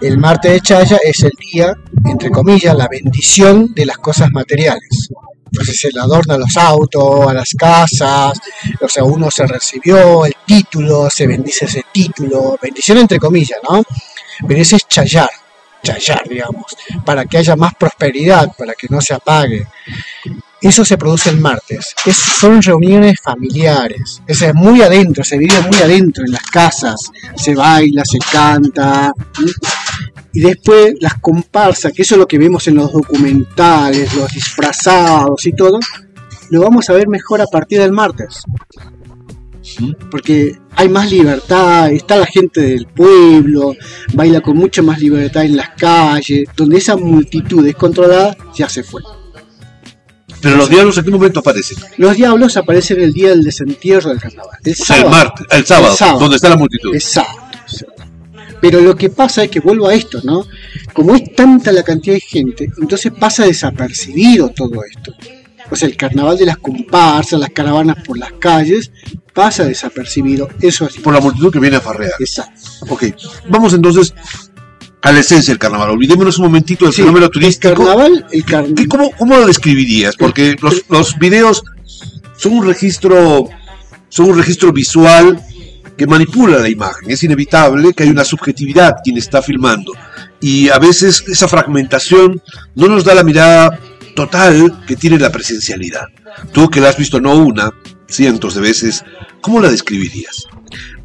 El 0.00 0.18
martes 0.18 0.52
de 0.52 0.60
Chaya 0.60 0.98
es 1.02 1.22
el 1.22 1.32
día, 1.52 1.74
entre 2.04 2.30
comillas, 2.30 2.76
la 2.76 2.88
bendición 2.88 3.72
de 3.74 3.86
las 3.86 3.98
cosas 3.98 4.30
materiales. 4.32 5.10
Entonces 5.46 5.80
se 5.80 5.90
le 5.92 6.00
adornan 6.00 6.40
los 6.40 6.56
autos, 6.56 7.26
a 7.28 7.32
las 7.32 7.50
casas, 7.56 8.38
o 8.80 8.88
sea, 8.88 9.04
uno 9.04 9.30
se 9.30 9.46
recibió 9.46 10.26
el 10.26 10.34
título, 10.44 11.08
se 11.08 11.26
bendice 11.26 11.64
ese 11.64 11.84
título, 11.92 12.58
bendición 12.60 12.98
entre 12.98 13.18
comillas, 13.18 13.58
¿no? 13.68 13.82
Pero 14.46 14.60
ese 14.60 14.76
es 14.76 14.86
chayar, 14.86 15.30
chayar, 15.82 16.28
digamos, 16.28 16.76
para 17.04 17.24
que 17.24 17.38
haya 17.38 17.56
más 17.56 17.74
prosperidad, 17.74 18.54
para 18.56 18.74
que 18.74 18.86
no 18.90 19.00
se 19.00 19.14
apague. 19.14 19.66
Eso 20.66 20.84
se 20.84 20.98
produce 20.98 21.30
el 21.30 21.38
martes. 21.40 21.94
Es- 22.04 22.16
son 22.16 22.60
reuniones 22.60 23.20
familiares. 23.22 24.20
Sea, 24.28 24.52
muy 24.52 24.82
adentro, 24.82 25.22
se 25.22 25.38
vive 25.38 25.54
muy 25.62 25.76
adentro 25.80 26.24
en 26.24 26.32
las 26.32 26.42
casas. 26.42 27.10
Se 27.36 27.54
baila, 27.54 28.02
se 28.04 28.18
canta. 28.18 29.12
Y 30.32 30.40
después 30.40 30.94
las 31.00 31.14
comparsas, 31.20 31.92
que 31.92 32.02
eso 32.02 32.14
es 32.16 32.18
lo 32.18 32.26
que 32.26 32.38
vemos 32.38 32.66
en 32.68 32.74
los 32.74 32.92
documentales, 32.92 34.12
los 34.14 34.32
disfrazados 34.32 35.46
y 35.46 35.52
todo, 35.52 35.78
lo 36.50 36.60
vamos 36.60 36.90
a 36.90 36.92
ver 36.94 37.08
mejor 37.08 37.40
a 37.40 37.46
partir 37.46 37.80
del 37.80 37.92
martes. 37.92 38.42
Porque 40.10 40.56
hay 40.74 40.88
más 40.88 41.10
libertad, 41.10 41.90
está 41.90 42.16
la 42.16 42.26
gente 42.26 42.60
del 42.60 42.86
pueblo, 42.86 43.74
baila 44.14 44.40
con 44.40 44.56
mucha 44.56 44.80
más 44.82 45.00
libertad 45.00 45.44
en 45.44 45.56
las 45.56 45.70
calles, 45.70 46.44
donde 46.56 46.78
esa 46.78 46.96
multitud 46.96 47.64
descontrolada 47.64 48.36
ya 48.54 48.68
se 48.68 48.82
fue. 48.82 49.02
Pero 50.40 50.56
los 50.56 50.68
diablos, 50.68 50.98
¿en 50.98 51.04
qué 51.04 51.10
momento 51.10 51.40
aparecen? 51.40 51.78
Los 51.96 52.16
diablos 52.16 52.56
aparecen 52.56 53.00
el 53.00 53.12
día 53.12 53.30
del 53.30 53.42
desentierro 53.42 54.10
del 54.10 54.20
carnaval. 54.20 54.58
El 54.64 54.72
O 54.72 54.76
sea, 54.76 54.96
el 54.96 55.02
sábado. 55.02 55.10
martes, 55.10 55.46
el 55.50 55.66
sábado, 55.66 55.92
El 55.92 55.98
sábado. 55.98 56.18
donde 56.20 56.36
está 56.36 56.48
la 56.50 56.56
multitud. 56.56 56.94
Exacto. 56.94 57.42
Pero 58.60 58.80
lo 58.80 58.96
que 58.96 59.10
pasa 59.10 59.44
es 59.44 59.50
que 59.50 59.60
vuelvo 59.60 59.88
a 59.88 59.94
esto, 59.94 60.20
¿no? 60.24 60.46
Como 60.92 61.14
es 61.14 61.34
tanta 61.34 61.72
la 61.72 61.82
cantidad 61.82 62.14
de 62.14 62.20
gente, 62.20 62.70
entonces 62.80 63.12
pasa 63.18 63.44
desapercibido 63.44 64.48
todo 64.48 64.80
esto. 64.84 65.12
O 65.70 65.76
sea, 65.76 65.88
el 65.88 65.96
carnaval 65.96 66.38
de 66.38 66.46
las 66.46 66.56
comparsas, 66.58 67.40
las 67.40 67.50
caravanas 67.50 67.96
por 68.06 68.16
las 68.16 68.32
calles, 68.38 68.90
pasa 69.34 69.64
desapercibido. 69.64 70.48
Eso 70.60 70.86
es 70.86 70.96
Por 70.96 71.12
la 71.12 71.20
multitud 71.20 71.52
que 71.52 71.58
viene 71.58 71.76
a 71.76 71.80
farrear. 71.80 72.12
Exacto. 72.18 72.60
Ok, 72.88 73.04
vamos 73.48 73.74
entonces 73.74 74.14
a 75.06 75.12
la 75.12 75.20
esencia 75.20 75.52
del 75.52 75.58
carnaval. 75.58 75.90
Olvidémonos 75.90 76.38
un 76.38 76.46
momentito 76.46 76.84
del 76.84 76.92
Sí, 76.94 77.02
fenómeno 77.02 77.26
el 77.26 77.30
turístico. 77.32 77.74
carnaval, 77.74 78.26
el 78.32 78.44
carnaval. 78.44 78.74
¿Qué- 78.74 78.88
cómo, 78.88 79.10
¿Cómo 79.12 79.36
lo 79.36 79.46
describirías? 79.46 80.16
Porque 80.16 80.56
los, 80.60 80.84
los 80.88 81.16
videos 81.18 81.62
son 82.36 82.54
un 82.54 82.66
registro, 82.66 83.48
son 84.08 84.30
un 84.30 84.36
registro 84.38 84.72
visual 84.72 85.40
que 85.96 86.06
manipula 86.06 86.58
la 86.58 86.68
imagen. 86.68 87.10
Es 87.10 87.22
inevitable 87.22 87.92
que 87.94 88.02
hay 88.02 88.10
una 88.10 88.24
subjetividad 88.24 88.96
quien 89.04 89.16
está 89.16 89.40
filmando. 89.42 89.92
Y 90.40 90.68
a 90.70 90.78
veces 90.78 91.22
esa 91.28 91.48
fragmentación 91.48 92.42
no 92.74 92.88
nos 92.88 93.04
da 93.04 93.14
la 93.14 93.22
mirada 93.22 93.78
total 94.14 94.82
que 94.86 94.96
tiene 94.96 95.18
la 95.18 95.30
presencialidad. 95.30 96.06
Tú 96.52 96.68
que 96.68 96.80
la 96.80 96.88
has 96.90 96.96
visto 96.98 97.20
no 97.20 97.34
una, 97.36 97.70
cientos 98.08 98.54
de 98.54 98.60
veces, 98.60 99.04
¿cómo 99.40 99.60
la 99.60 99.70
describirías? 99.70 100.44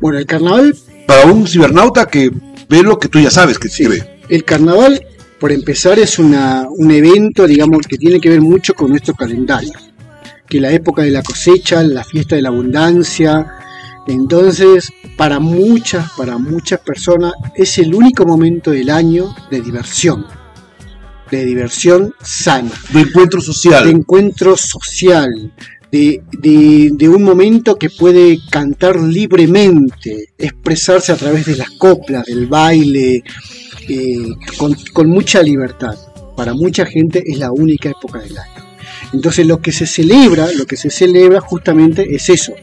Bueno, 0.02 0.18
el 0.18 0.26
carnaval 0.26 0.76
Para 1.08 1.26
un 1.26 1.46
cibernauta 1.48 2.06
que 2.08 2.30
ve 2.72 2.82
lo 2.82 2.98
que 2.98 3.08
tú 3.10 3.20
ya 3.20 3.30
sabes 3.30 3.60
que 3.60 3.70
Sí. 3.70 3.84
se 3.84 3.90
ve. 3.90 4.20
El 4.30 4.44
carnaval, 4.46 5.06
por 5.40 5.52
empezar, 5.52 6.00
es 6.00 6.18
una, 6.18 6.66
un 6.70 6.90
evento, 6.92 7.46
digamos, 7.46 7.86
que 7.88 7.98
tiene 7.98 8.20
que 8.20 8.30
ver 8.30 8.42
mucho 8.42 8.74
con 8.74 8.90
nuestro 8.90 9.14
calendario. 9.14 9.74
Que 10.48 10.60
la 10.60 10.72
época 10.72 11.04
de 11.04 11.12
la 11.12 11.22
cosecha, 11.22 11.84
la 11.84 12.04
fiesta 12.04 12.36
de 12.36 12.42
la 12.42 12.50
abundancia. 12.50 13.46
Entonces, 14.08 14.90
para 15.18 15.40
muchas, 15.40 16.12
para 16.18 16.38
muchas 16.38 16.80
personas, 16.80 17.34
es 17.56 17.78
el 17.78 17.94
único 17.94 18.26
momento 18.26 18.72
del 18.72 18.90
año 18.90 19.34
de 19.52 19.62
diversión. 19.62 20.26
De 21.30 21.46
diversión 21.46 22.14
sana 22.22 22.72
De 22.94 23.02
encuentro 23.02 23.40
social. 23.40 23.86
de 23.86 23.92
encuentro 23.92 24.58
social, 24.58 25.30
de, 25.92 26.22
de- 26.32 26.90
de 26.94 27.10
un 27.10 27.24
momento 27.24 27.76
que 27.76 27.90
puede 27.90 28.40
cantar 28.50 29.00
libremente, 29.00 30.30
expresarse 30.38 31.12
a 31.12 31.16
través 31.18 31.46
de 31.46 31.56
las 31.58 31.70
coplas, 31.72 32.26
del 32.26 32.48
baile, 32.48 33.24
eh, 33.90 34.28
con, 34.58 34.76
con 34.94 35.10
mucha 35.10 35.42
libertad. 35.42 35.96
Para 36.36 36.54
mucha 36.54 36.86
gente 36.86 37.24
es 37.26 37.38
la 37.38 37.52
única 37.52 37.90
época 37.90 38.20
del 38.20 38.38
año. 38.38 38.66
Entonces 39.14 39.46
lo 39.46 39.62
que 39.62 39.72
se 39.72 39.86
celebra, 39.86 40.48
lo 40.58 40.66
que 40.66 40.78
se 40.78 40.90
celebra 40.90 41.42
justamente 41.42 42.16
es 42.16 42.30
eso, 42.30 42.54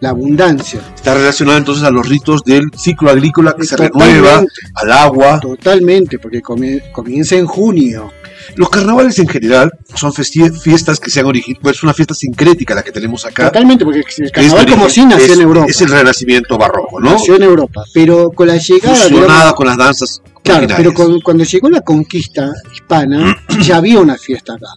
la 0.00 0.10
abundancia. 0.10 0.80
Está 0.94 1.12
relacionado 1.14 1.58
entonces 1.58 1.84
a 1.84 1.90
los 1.90 2.08
ritos 2.08 2.42
del 2.44 2.64
ciclo 2.76 3.10
agrícola 3.10 3.54
que 3.58 3.64
se 3.64 3.76
renueva, 3.76 4.44
al 4.74 4.92
agua. 4.92 5.38
Totalmente, 5.40 6.18
porque 6.18 6.40
comienza 6.40 7.36
en 7.36 7.46
junio. 7.46 8.10
Los 8.56 8.70
carnavales 8.70 9.18
en 9.18 9.28
general 9.28 9.70
son 9.94 10.12
fiestas 10.12 11.00
que 11.00 11.10
se 11.10 11.20
han 11.20 11.26
originado, 11.26 11.62
pues 11.62 11.76
es 11.76 11.82
una 11.82 11.94
fiesta 11.94 12.14
sincrética 12.14 12.74
la 12.74 12.82
que 12.82 12.92
tenemos 12.92 13.24
acá. 13.24 13.46
Totalmente, 13.46 13.84
porque 13.84 14.00
el 14.00 14.04
es 14.44 14.52
como 14.52 14.86
nació 14.86 15.04
en 15.34 15.40
Europa. 15.40 15.66
Es 15.68 15.80
el 15.80 15.88
renacimiento 15.90 16.56
barroco, 16.58 17.00
¿no? 17.00 17.12
Nació 17.12 17.36
en 17.36 17.42
Europa, 17.42 17.84
pero 17.92 18.30
con 18.30 18.48
la 18.48 18.56
llegada 18.56 18.94
Fusionada 18.96 19.26
digamos, 19.34 19.54
con 19.54 19.66
las 19.66 19.76
danzas 19.76 20.22
Claro, 20.42 20.66
pero 20.76 20.94
con- 20.94 21.20
cuando 21.20 21.44
llegó 21.44 21.68
la 21.68 21.82
conquista 21.82 22.50
hispana, 22.74 23.36
ya 23.62 23.76
había 23.76 24.00
una 24.00 24.16
fiesta 24.16 24.54
acá, 24.54 24.68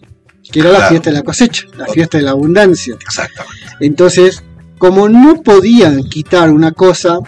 que 0.50 0.60
era 0.60 0.70
la 0.70 0.88
fiesta 0.88 1.10
de 1.10 1.16
la 1.16 1.22
cosecha, 1.22 1.64
la 1.76 1.86
fiesta 1.86 2.18
de 2.18 2.24
la 2.24 2.32
abundancia. 2.32 2.94
Exactamente. 3.00 3.56
Entonces, 3.80 4.42
como 4.76 5.08
no 5.08 5.42
podían 5.42 6.02
quitar 6.04 6.50
una 6.50 6.72
cosa, 6.72 7.18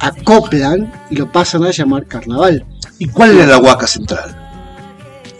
acoplan 0.00 0.92
y 1.10 1.16
lo 1.16 1.30
pasan 1.32 1.64
a 1.64 1.70
llamar 1.70 2.06
carnaval. 2.06 2.64
¿Y 2.98 3.06
cuál 3.06 3.36
era 3.36 3.46
la 3.46 3.58
huaca 3.58 3.86
central? 3.86 4.37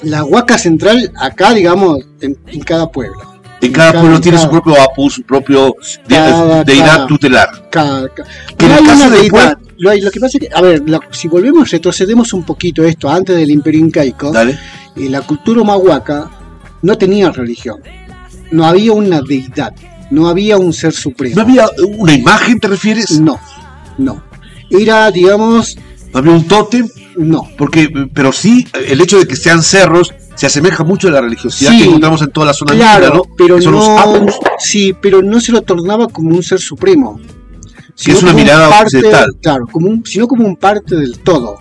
La 0.02 0.24
huaca 0.24 0.56
central, 0.58 1.11
acá, 1.18 1.52
digamos, 1.54 1.98
en, 2.20 2.37
en 2.46 2.61
cada 2.61 2.90
pueblo. 2.90 3.18
En 3.61 3.72
cada 3.72 3.90
Cada- 3.90 4.00
pueblo 4.02 4.20
tiene 4.20 4.38
su 4.38 4.48
propio 4.48 4.80
apu, 4.80 5.11
su 5.11 5.22
propio 5.22 5.74
Cada- 6.08 6.62
deidad 6.64 7.06
tutelar. 7.06 7.68
No 7.74 8.74
hay 8.74 8.84
una 8.84 9.11
deidad. 9.11 9.58
Lo, 9.78 10.11
que 10.11 10.20
pasa 10.20 10.38
es 10.38 10.48
que, 10.48 10.54
a 10.54 10.61
ver, 10.61 10.82
si 11.12 11.28
volvemos, 11.28 11.70
retrocedemos 11.70 12.32
un 12.32 12.44
poquito 12.44 12.84
esto, 12.84 13.08
antes 13.08 13.37
del 13.37 13.50
imperio 13.50 13.80
incaico, 13.80 14.32
Dale. 14.32 14.58
y 14.96 15.08
la 15.08 15.20
cultura 15.22 15.62
humahuaca 15.62 16.30
no 16.82 16.98
tenía 16.98 17.30
religión. 17.30 17.80
No 18.50 18.64
había 18.64 18.92
una 18.92 19.20
deidad, 19.20 19.72
no 20.11 20.28
había 20.28 20.56
un 20.56 20.72
ser 20.72 20.92
supremo. 20.92 21.37
¿No 21.37 21.42
había 21.42 21.68
una 21.96 22.12
imagen, 22.14 22.58
te 22.58 22.68
refieres? 22.68 23.20
No, 23.20 23.38
no. 23.98 24.22
Era, 24.70 25.11
digamos, 25.11 25.76
¿No 25.76 25.82
había 26.12 26.33
un 26.33 26.47
tótem? 26.49 26.88
no. 27.16 27.49
Porque, 27.57 27.88
pero 28.14 28.33
sí, 28.33 28.66
el 28.87 29.01
hecho 29.01 29.18
de 29.18 29.27
que 29.27 29.37
sean 29.37 29.62
cerros 29.62 30.14
se 30.37 30.47
asemeja 30.47 30.85
mucho 30.85 31.09
a 31.09 31.11
la 31.11 31.21
religiosidad 31.21 31.73
Sí, 31.73 31.79
que 31.79 31.85
encontramos 31.87 32.23
en 32.23 32.31
toda 32.31 32.47
la 32.47 32.53
zona 32.55 32.75
Claro, 32.75 33.14
¿no? 33.14 33.23
pero 33.37 33.57
Que 33.57 33.62
son 33.62 33.73
los 33.75 33.88
no, 33.88 34.27
sí, 34.59 34.94
pero 35.01 35.21
no 35.23 35.40
se 35.40 35.51
lo 35.51 35.62
tornaba 35.62 36.07
como 36.09 36.31
un 36.31 36.42
ser 36.44 36.61
supremo. 36.61 37.21
Que 38.01 38.12
es 38.12 38.23
una 38.23 38.31
un 38.31 38.37
mirada 38.37 38.68
parte- 38.71 38.99
occidental. 38.99 39.27
Claro, 39.42 39.66
como 39.73 39.88
un, 39.88 40.05
sino 40.07 40.29
como 40.29 40.47
un 40.47 40.55
parte 40.57 40.94
del 40.94 41.18
todo. 41.18 41.59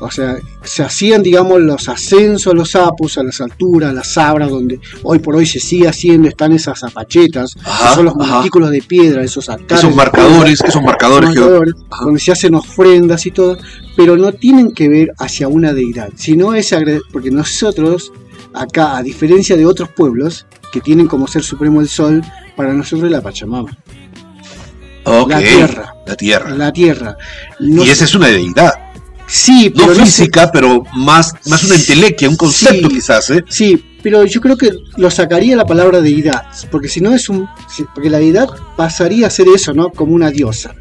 O 0.00 0.10
sea, 0.10 0.36
se 0.62 0.82
hacían, 0.82 1.22
digamos, 1.22 1.60
los 1.60 1.88
ascensos 1.88 2.52
a 2.52 2.56
los 2.56 2.70
sapos, 2.70 3.18
a 3.18 3.22
las 3.24 3.40
alturas, 3.40 3.90
a 3.90 3.92
las 3.92 4.12
sabras, 4.12 4.48
donde 4.48 4.78
hoy 5.02 5.18
por 5.18 5.34
hoy 5.36 5.44
se 5.46 5.58
sigue 5.58 5.88
haciendo, 5.88 6.28
están 6.28 6.52
esas 6.52 6.78
zapachetas, 6.78 7.54
Ajá, 7.64 7.88
que 7.90 7.94
son 7.96 8.04
los 8.04 8.14
montículos 8.14 8.70
de 8.70 8.82
piedra, 8.82 9.22
esos 9.22 9.48
altares. 9.48 9.82
Esos 9.84 9.96
marcadores, 9.96 10.60
esos 10.62 10.82
marcadores 10.82 11.30
que 11.30 11.40
donde 11.40 12.20
se 12.20 12.32
hacen 12.32 12.54
ofrendas 12.54 13.26
y 13.26 13.32
todo, 13.32 13.58
pero 13.96 14.16
no 14.16 14.32
tienen 14.32 14.72
que 14.72 14.88
ver 14.88 15.12
hacia 15.18 15.48
una 15.48 15.72
deidad, 15.72 16.10
sino 16.14 16.54
es 16.54 16.72
porque 17.12 17.30
nosotros, 17.30 18.12
acá, 18.54 18.96
a 18.96 19.02
diferencia 19.02 19.56
de 19.56 19.66
otros 19.66 19.88
pueblos, 19.90 20.46
que 20.72 20.80
tienen 20.80 21.06
como 21.06 21.26
ser 21.26 21.42
supremo 21.42 21.80
el 21.80 21.88
sol, 21.88 22.22
para 22.56 22.72
nosotros 22.72 23.06
es 23.06 23.12
la 23.12 23.22
Pachamama, 23.22 23.76
Ok, 25.04 25.30
la 25.30 25.38
tierra, 25.38 25.94
La 26.06 26.16
tierra. 26.16 26.50
la 26.54 26.72
tierra. 26.72 27.16
y 27.58 27.88
esa 27.88 28.04
es 28.04 28.14
una 28.14 28.28
deidad. 28.28 28.72
Sí, 29.28 29.72
No 29.74 29.84
pero 29.86 29.88
no 29.98 30.06
sé- 30.06 30.22
física, 30.24 30.50
pero 30.52 30.82
más, 30.96 31.32
más 31.46 31.62
una 31.64 31.74
entelequia, 31.74 32.28
un 32.28 32.36
concepto 32.36 32.88
Sí. 32.88 32.94
quizás, 32.96 33.30
¿eh? 33.30 33.44
Sí, 33.48 33.84
pero 34.02 34.24
yo 34.24 34.40
creo 34.40 34.56
que 34.56 34.70
lo 34.96 35.10
sacaría 35.10 35.54
la 35.56 35.66
palabra 35.66 36.00
deidad, 36.00 36.42
porque 36.70 36.88
si 36.88 37.00
no 37.00 37.14
es 37.14 37.28
un, 37.28 37.46
porque 37.94 38.08
la 38.10 38.18
deidad 38.18 38.48
pasaría 38.76 39.26
a 39.26 39.30
ser 39.30 39.48
eso, 39.54 39.74
¿no? 39.74 39.90
Como 39.90 40.14
una 40.14 40.30
diosa. 40.30 40.74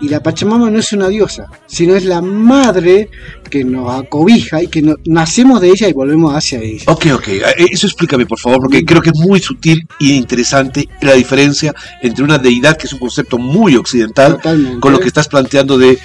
Y 0.00 0.08
la 0.08 0.22
Pachamama 0.22 0.70
no 0.70 0.78
es 0.80 0.92
una 0.92 1.08
diosa, 1.08 1.46
sino 1.66 1.94
es 1.94 2.04
la 2.04 2.20
madre 2.20 3.08
que 3.48 3.64
nos 3.64 3.88
acobija 3.94 4.60
y 4.62 4.66
que 4.66 4.82
no- 4.82 4.96
nacemos 5.06 5.60
de 5.60 5.68
ella 5.68 5.88
y 5.88 5.92
volvemos 5.92 6.34
hacia 6.34 6.58
ella. 6.58 6.84
Ok, 6.88 7.06
ok, 7.14 7.28
eh, 7.28 7.42
eso 7.70 7.86
explícame 7.86 8.26
por 8.26 8.38
favor, 8.40 8.58
porque 8.60 8.84
creo 8.84 9.00
que 9.00 9.10
es 9.10 9.18
muy 9.20 9.40
sutil 9.40 9.86
y 10.00 10.14
interesante 10.14 10.88
la 11.00 11.12
diferencia 11.12 11.72
entre 12.02 12.24
una 12.24 12.38
deidad, 12.38 12.76
que 12.76 12.86
es 12.88 12.92
un 12.92 12.98
concepto 12.98 13.38
muy 13.38 13.76
occidental, 13.76 14.32
Totalmente. 14.32 14.80
con 14.80 14.92
lo 14.92 14.98
que 14.98 15.06
estás 15.08 15.28
planteando 15.28 15.78
de 15.78 15.96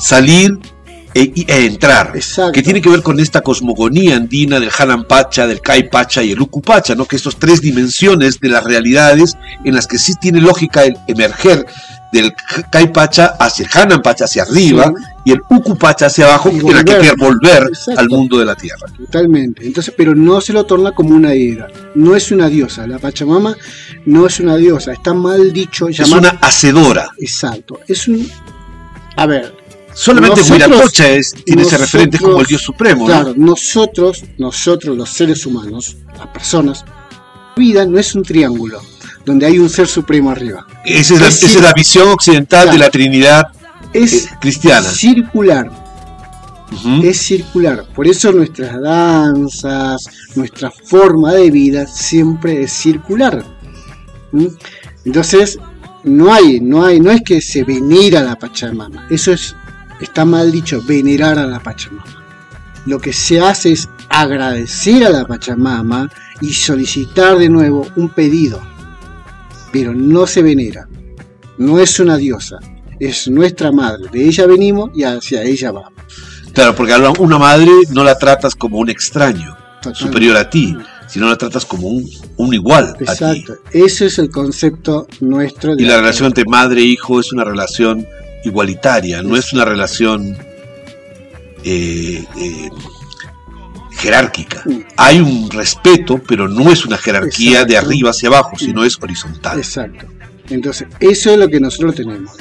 salir 0.00 0.50
e, 1.14 1.32
e 1.46 1.66
entrar, 1.66 2.12
Exacto. 2.14 2.52
que 2.52 2.62
tiene 2.62 2.80
que 2.80 2.88
ver 2.88 3.02
con 3.02 3.18
esta 3.20 3.40
cosmogonía 3.40 4.16
andina 4.16 4.60
del 4.60 4.70
Hanan 4.76 5.04
Pacha, 5.04 5.46
del 5.46 5.60
Kai 5.60 5.88
Pacha 5.90 6.22
y 6.22 6.32
el 6.32 6.40
Uku 6.40 6.62
Pacha, 6.62 6.94
¿no? 6.94 7.04
que 7.06 7.16
estos 7.16 7.36
tres 7.38 7.60
dimensiones 7.60 8.38
de 8.40 8.48
las 8.48 8.62
realidades 8.64 9.36
en 9.64 9.74
las 9.74 9.86
que 9.86 9.98
sí 9.98 10.14
tiene 10.20 10.40
lógica 10.40 10.84
el 10.84 10.96
emerger 11.08 11.66
del 12.12 12.32
Kai 12.72 12.92
Pacha 12.92 13.34
hacia 13.38 13.64
el 13.66 13.70
Hanan 13.72 14.02
Pacha 14.02 14.24
hacia 14.24 14.42
arriba 14.42 14.92
Sí. 14.96 15.04
y 15.26 15.32
el 15.32 15.40
Uku 15.48 15.76
Pacha 15.78 16.06
hacia 16.06 16.26
abajo, 16.26 16.50
Y 16.52 16.58
en 16.58 16.74
la 16.74 16.82
que 16.84 16.92
volver. 16.94 17.00
quiere 17.00 17.14
volver 17.16 17.62
Exacto. 17.68 18.00
al 18.00 18.08
mundo 18.08 18.38
de 18.38 18.44
la 18.44 18.56
tierra. 18.56 18.86
Totalmente. 18.96 19.64
Entonces, 19.66 19.94
pero 19.96 20.14
no 20.16 20.40
se 20.40 20.52
lo 20.52 20.64
torna 20.64 20.90
como 20.92 21.10
una 21.14 21.30
deidad. 21.30 21.68
No 21.94 22.16
es 22.16 22.32
una 22.32 22.48
diosa. 22.48 22.86
La 22.88 22.98
Pachamama 22.98 23.56
no 24.06 24.26
es 24.26 24.40
una 24.40 24.56
diosa. 24.56 24.92
Está 24.92 25.14
mal 25.14 25.52
dicho 25.52 25.88
Es 25.88 25.98
llamar. 25.98 26.18
una 26.18 26.28
hacedora. 26.40 27.10
Exacto. 27.18 27.78
Es 27.86 28.08
un. 28.08 28.28
A 29.16 29.26
ver, 29.26 29.54
Solamente 29.94 30.40
Huiracocha 30.42 31.08
es, 31.10 31.32
tiene 31.44 31.62
ese 31.62 31.76
referente 31.78 32.18
como 32.18 32.40
el 32.40 32.46
Dios 32.46 32.62
Supremo. 32.62 33.00
¿no? 33.00 33.06
Claro, 33.06 33.34
nosotros, 33.36 34.24
nosotros 34.38 34.96
los 34.96 35.10
seres 35.10 35.44
humanos, 35.46 35.96
las 36.16 36.28
personas, 36.28 36.84
la 36.86 37.54
vida 37.56 37.84
no 37.86 37.98
es 37.98 38.14
un 38.14 38.22
triángulo 38.22 38.80
donde 39.24 39.46
hay 39.46 39.58
un 39.58 39.68
ser 39.68 39.86
supremo 39.86 40.30
arriba. 40.30 40.66
Esa 40.84 41.14
es 41.14 41.20
la, 41.20 41.28
Es 41.28 41.42
esa 41.42 41.46
es 41.46 41.62
la 41.62 41.70
cir- 41.70 41.74
visión 41.74 42.08
occidental 42.08 42.70
de 42.70 42.78
la 42.78 42.88
Trinidad 42.90 43.44
Es 43.92 44.24
eh, 44.26 44.30
cristiana. 44.40 44.88
circular, 44.88 45.70
es 47.02 47.18
circular. 47.20 47.84
Por 47.94 48.06
eso 48.06 48.32
nuestras 48.32 48.80
danzas, 48.80 50.04
nuestra 50.36 50.70
forma 50.70 51.32
de 51.34 51.50
vida 51.50 51.86
siempre 51.86 52.62
es 52.62 52.72
circular. 52.72 53.44
¿Mm? 54.32 54.46
Entonces, 55.04 55.58
no 56.04 56.32
hay, 56.32 56.60
no 56.60 56.84
hay, 56.84 57.00
no 57.00 57.10
es 57.10 57.20
que 57.22 57.40
se 57.42 57.64
venera 57.64 58.20
a 58.20 58.22
la 58.22 58.36
Pachamama. 58.38 59.06
Eso 59.10 59.32
es, 59.32 59.54
está 60.00 60.24
mal 60.24 60.50
dicho, 60.52 60.80
venerar 60.82 61.38
a 61.38 61.46
la 61.46 61.60
Pachamama. 61.60 62.04
Lo 62.86 62.98
que 62.98 63.12
se 63.12 63.40
hace 63.40 63.72
es 63.72 63.88
agradecer 64.08 65.04
a 65.04 65.10
la 65.10 65.26
Pachamama 65.26 66.08
y 66.40 66.52
solicitar 66.54 67.36
de 67.38 67.48
nuevo 67.48 67.86
un 67.96 68.08
pedido. 68.08 68.60
Pero 69.72 69.94
no 69.94 70.26
se 70.26 70.42
venera. 70.42 70.88
No 71.58 71.78
es 71.78 72.00
una 72.00 72.16
diosa. 72.16 72.58
Es 72.98 73.28
nuestra 73.28 73.70
madre. 73.72 74.08
De 74.10 74.24
ella 74.26 74.46
venimos 74.46 74.90
y 74.94 75.04
hacia 75.04 75.42
ella 75.42 75.70
vamos. 75.72 75.92
Claro, 76.52 76.74
porque 76.74 76.92
a 76.92 76.98
la- 76.98 77.12
una 77.18 77.38
madre 77.38 77.70
no 77.90 78.02
la 78.02 78.16
tratas 78.18 78.54
como 78.54 78.78
un 78.78 78.90
extraño 78.90 79.56
Totalmente. 79.82 79.98
superior 80.00 80.36
a 80.36 80.50
ti, 80.50 80.76
sino 81.06 81.28
la 81.28 81.36
tratas 81.36 81.64
como 81.64 81.86
un, 81.88 82.08
un 82.36 82.54
igual 82.54 82.88
a 82.88 82.92
ti. 82.94 83.04
Exacto. 83.04 83.54
Ese 83.72 84.06
es 84.06 84.18
el 84.18 84.30
concepto 84.30 85.06
nuestro. 85.20 85.76
de 85.76 85.82
Y 85.82 85.86
la 85.86 85.98
relación 85.98 86.26
entre 86.28 86.44
madre 86.46 86.80
e 86.80 86.84
hijo 86.84 87.20
es 87.20 87.32
una 87.32 87.44
relación 87.44 88.06
igualitaria, 88.44 89.22
no 89.22 89.36
es 89.36 89.52
una 89.52 89.64
relación 89.64 90.36
eh, 91.64 92.24
eh, 92.38 92.70
jerárquica. 93.92 94.62
Hay 94.96 95.20
un 95.20 95.50
respeto, 95.50 96.20
pero 96.26 96.48
no 96.48 96.70
es 96.70 96.84
una 96.86 96.96
jerarquía 96.96 97.64
de 97.64 97.76
arriba 97.76 98.10
hacia 98.10 98.28
abajo, 98.28 98.52
sino 98.58 98.84
es 98.84 98.98
horizontal. 99.00 99.58
Exacto. 99.58 100.06
Entonces, 100.48 100.88
eso 100.98 101.30
es 101.30 101.38
lo 101.38 101.48
que 101.48 101.60
nosotros 101.60 101.94
tenemos. 101.94 102.32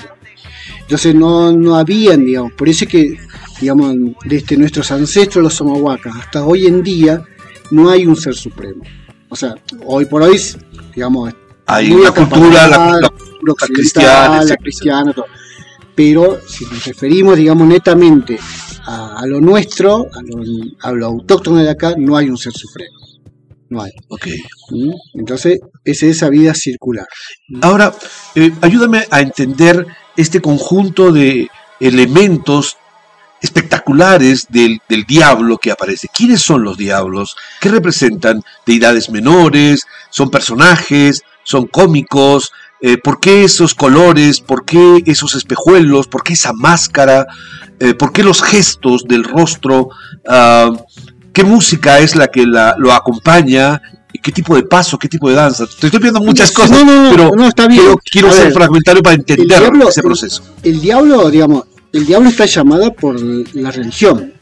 Entonces, 0.82 1.14
no, 1.14 1.52
no 1.52 1.76
habían, 1.76 2.26
digamos, 2.26 2.54
por 2.54 2.68
eso 2.68 2.86
es 2.86 2.92
que, 2.92 3.18
digamos, 3.62 3.96
desde 4.26 4.58
nuestros 4.58 4.90
ancestros, 4.92 5.44
los 5.44 5.54
somahuacas, 5.54 6.16
hasta 6.16 6.44
hoy 6.44 6.66
en 6.66 6.82
día, 6.82 7.22
no 7.70 7.90
hay 7.90 8.08
un 8.08 8.16
ser 8.16 8.34
supremo. 8.34 8.84
O 9.28 9.36
sea, 9.36 9.54
hoy 9.86 10.06
por 10.06 10.24
hoy, 10.24 10.42
digamos, 10.96 11.32
Hay 11.68 11.92
una 11.92 12.10
cultura, 12.12 12.68
la, 12.68 12.98
la- 13.00 13.10
cultura 13.10 13.54
occidental, 13.54 13.76
cristiana, 13.76 14.44
la 14.44 14.56
cristiana, 14.58 15.14
todo. 15.14 15.26
Pero 16.00 16.40
si 16.48 16.64
nos 16.64 16.86
referimos, 16.86 17.36
digamos, 17.36 17.68
netamente 17.68 18.40
a, 18.86 19.20
a 19.20 19.26
lo 19.26 19.42
nuestro, 19.42 20.08
a 20.10 20.22
lo, 20.22 20.42
a 20.82 20.92
lo 20.94 21.06
autóctono 21.06 21.58
de 21.58 21.70
acá, 21.70 21.94
no 21.98 22.16
hay 22.16 22.30
un 22.30 22.38
ser 22.38 22.54
supremo. 22.54 22.98
No 23.70 23.82
hay. 23.82 23.92
ok. 24.08 24.28
¿Mm? 24.70 25.20
Entonces, 25.20 25.60
es 25.84 26.02
esa 26.04 26.30
vida 26.30 26.54
circular. 26.54 27.06
Ahora, 27.62 27.94
eh, 28.36 28.50
ayúdame 28.62 29.08
a 29.12 29.20
entender 29.20 29.88
este 30.16 30.40
conjunto 30.40 31.12
de 31.12 31.50
elementos 31.82 32.78
espectaculares 33.42 34.48
del, 34.50 34.80
del 34.88 35.04
diablo 35.04 35.58
que 35.58 35.72
aparece. 35.72 36.08
¿Quiénes 36.16 36.42
son 36.42 36.64
los 36.64 36.78
diablos? 36.78 37.36
¿Qué 37.60 37.68
representan? 37.68 38.42
¿Deidades 38.66 39.10
menores? 39.10 39.82
¿Son 40.12 40.32
personajes? 40.32 41.24
¿Son 41.44 41.68
cómicos? 41.68 42.54
Eh, 42.82 42.98
¿Por 42.98 43.20
qué 43.20 43.44
esos 43.44 43.76
colores? 43.76 44.40
¿Por 44.42 44.64
qué 44.66 45.04
esos 45.06 45.36
espejuelos? 45.36 46.08
¿Por 46.08 46.24
qué 46.24 46.34
esa 46.34 46.54
máscara? 46.54 47.28
Eh, 47.80 47.94
¿Por 47.94 48.12
qué 48.14 48.24
los 48.24 48.42
gestos 48.42 49.04
del 49.08 49.24
rostro? 49.24 49.90
Ah, 50.28 50.72
¿Qué 51.34 51.44
música 51.44 52.00
es 52.00 52.16
la 52.16 52.28
que 52.28 52.46
la- 52.46 52.76
lo 52.78 52.92
acompaña? 52.94 53.82
¿Y 54.12 54.20
¿Qué 54.20 54.32
tipo 54.32 54.56
de 54.56 54.64
paso? 54.64 54.98
¿Qué 54.98 55.08
tipo 55.08 55.30
de 55.30 55.36
danza? 55.36 55.66
Te 55.68 55.88
estoy 55.88 56.00
pidiendo 56.00 56.20
muchas 56.22 56.52
cosas, 56.52 56.72
no, 56.72 56.84
no, 56.86 57.04
no, 57.04 57.10
pero 57.12 57.30
no, 57.36 57.48
está 57.48 57.68
bien. 57.68 57.82
quiero, 57.82 58.00
quiero 58.12 58.32
ser 58.32 58.46
ver, 58.46 58.54
fragmentario 58.54 59.04
para 59.04 59.16
entender 59.16 59.48
diablo- 59.48 59.88
ese 59.90 60.00
el- 60.00 60.06
proceso. 60.06 60.44
El 60.64 60.82
diablo, 60.82 61.30
digamos, 61.30 61.66
el 61.94 62.06
diablo 62.06 62.30
está 62.30 62.46
llamada 62.46 62.90
por 62.92 63.20
la 63.22 63.72
religión. 63.72 64.34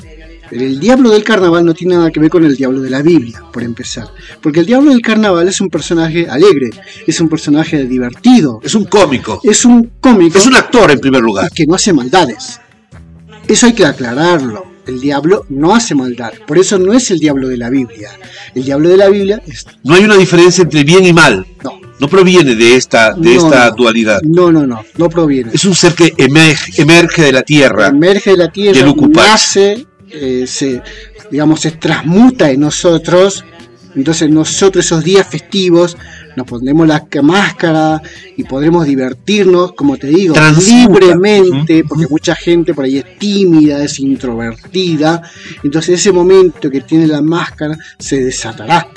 Pero 0.50 0.64
el 0.64 0.80
diablo 0.80 1.10
del 1.12 1.24
carnaval 1.24 1.66
no 1.66 1.74
tiene 1.74 1.96
nada 1.96 2.12
que 2.12 2.20
ver 2.20 2.30
con 2.30 2.46
el 2.46 2.56
diablo 2.56 2.82
de 2.82 2.90
la 2.90 3.02
Biblia, 3.02 3.44
por 3.52 3.64
empezar. 3.64 4.08
Porque 4.42 4.62
el 4.62 4.66
diablo 4.66 4.92
del 4.92 5.02
carnaval 5.02 5.48
es 5.48 5.60
un 5.62 5.70
personaje 5.70 6.28
alegre, 6.30 6.70
es 7.06 7.20
un 7.20 7.30
personaje 7.30 7.86
divertido, 7.86 8.60
Es 8.64 8.76
un 8.76 8.86
cómico, 8.86 9.40
es 9.44 9.66
un 9.66 9.92
cómico 10.00 10.38
es 10.38 10.46
un 10.46 10.56
actor 10.56 10.92
en 10.92 11.00
primer 11.00 11.22
lugar. 11.22 11.52
que 11.54 11.66
no 11.66 11.76
hace 11.76 11.92
maldades. 11.94 12.60
Eso 13.48 13.66
hay 13.66 13.74
que 13.74 13.86
aclararlo. 13.86 14.66
El 14.86 15.02
diablo 15.02 15.46
no 15.50 15.76
hace 15.76 15.96
maldad. 15.96 16.32
Por 16.46 16.58
eso 16.58 16.78
no 16.80 16.94
es 16.94 17.12
el 17.12 17.20
diablo 17.20 17.50
de 17.50 17.58
la 17.58 17.70
Biblia. 17.70 18.10
El 18.56 18.64
diablo 18.64 18.88
de 18.88 18.96
la 18.98 19.10
Biblia 19.10 19.42
es. 19.46 19.66
No 19.84 19.96
hay 19.96 20.06
una 20.06 20.16
diferencia 20.16 20.62
entre 20.64 20.86
bien 20.86 21.06
y 21.06 21.12
mal. 21.12 21.46
No, 21.64 21.80
No 22.00 22.08
proviene 22.08 22.56
de 22.56 22.76
esta, 22.76 23.14
de 23.14 23.36
No, 23.36 23.48
esta 23.48 23.70
no. 23.70 23.76
dualidad. 23.76 24.22
no, 24.24 24.50
no, 24.52 24.66
no, 24.66 24.84
no 24.98 25.10
proviene. 25.10 25.52
Es 25.54 25.66
un 25.66 25.76
ser 25.76 25.94
que 25.94 26.14
emerge, 26.18 26.82
emerge 26.82 27.22
de 27.24 27.32
la 27.34 27.42
tierra. 27.42 27.88
emerge 27.88 28.32
de 28.32 28.38
la 28.38 28.50
tierra, 28.50 28.94
nace, 29.10 29.86
eh, 30.12 30.46
se, 30.48 30.82
digamos, 31.32 31.62
se 31.62 31.72
transmuta 31.72 32.50
en 32.52 32.62
nosotros. 32.62 33.44
Entonces 33.96 34.30
nosotros 34.30 34.86
esos 34.86 35.04
días 35.04 35.26
festivos 35.28 35.98
nos 36.36 36.46
pondremos 36.46 36.88
la 36.88 37.06
ca- 37.08 37.24
máscara 37.24 38.00
y 38.36 38.44
podremos 38.44 38.86
divertirnos, 38.86 39.74
como 39.74 39.98
te 39.98 40.06
digo, 40.08 40.36
Transmuta. 40.36 40.70
libremente, 40.72 41.84
porque 41.84 42.06
mucha 42.08 42.36
gente 42.36 42.76
por 42.76 42.86
ahí 42.86 42.98
es 43.00 43.18
tímida, 43.18 43.84
es 43.84 43.98
introvertida. 44.00 45.24
Entonces 45.64 46.00
ese 46.00 46.12
momento 46.12 46.70
que 46.70 46.82
tiene 46.82 47.08
la 47.08 47.22
máscara 47.24 47.76
se 47.98 48.24
desatará. 48.24 48.88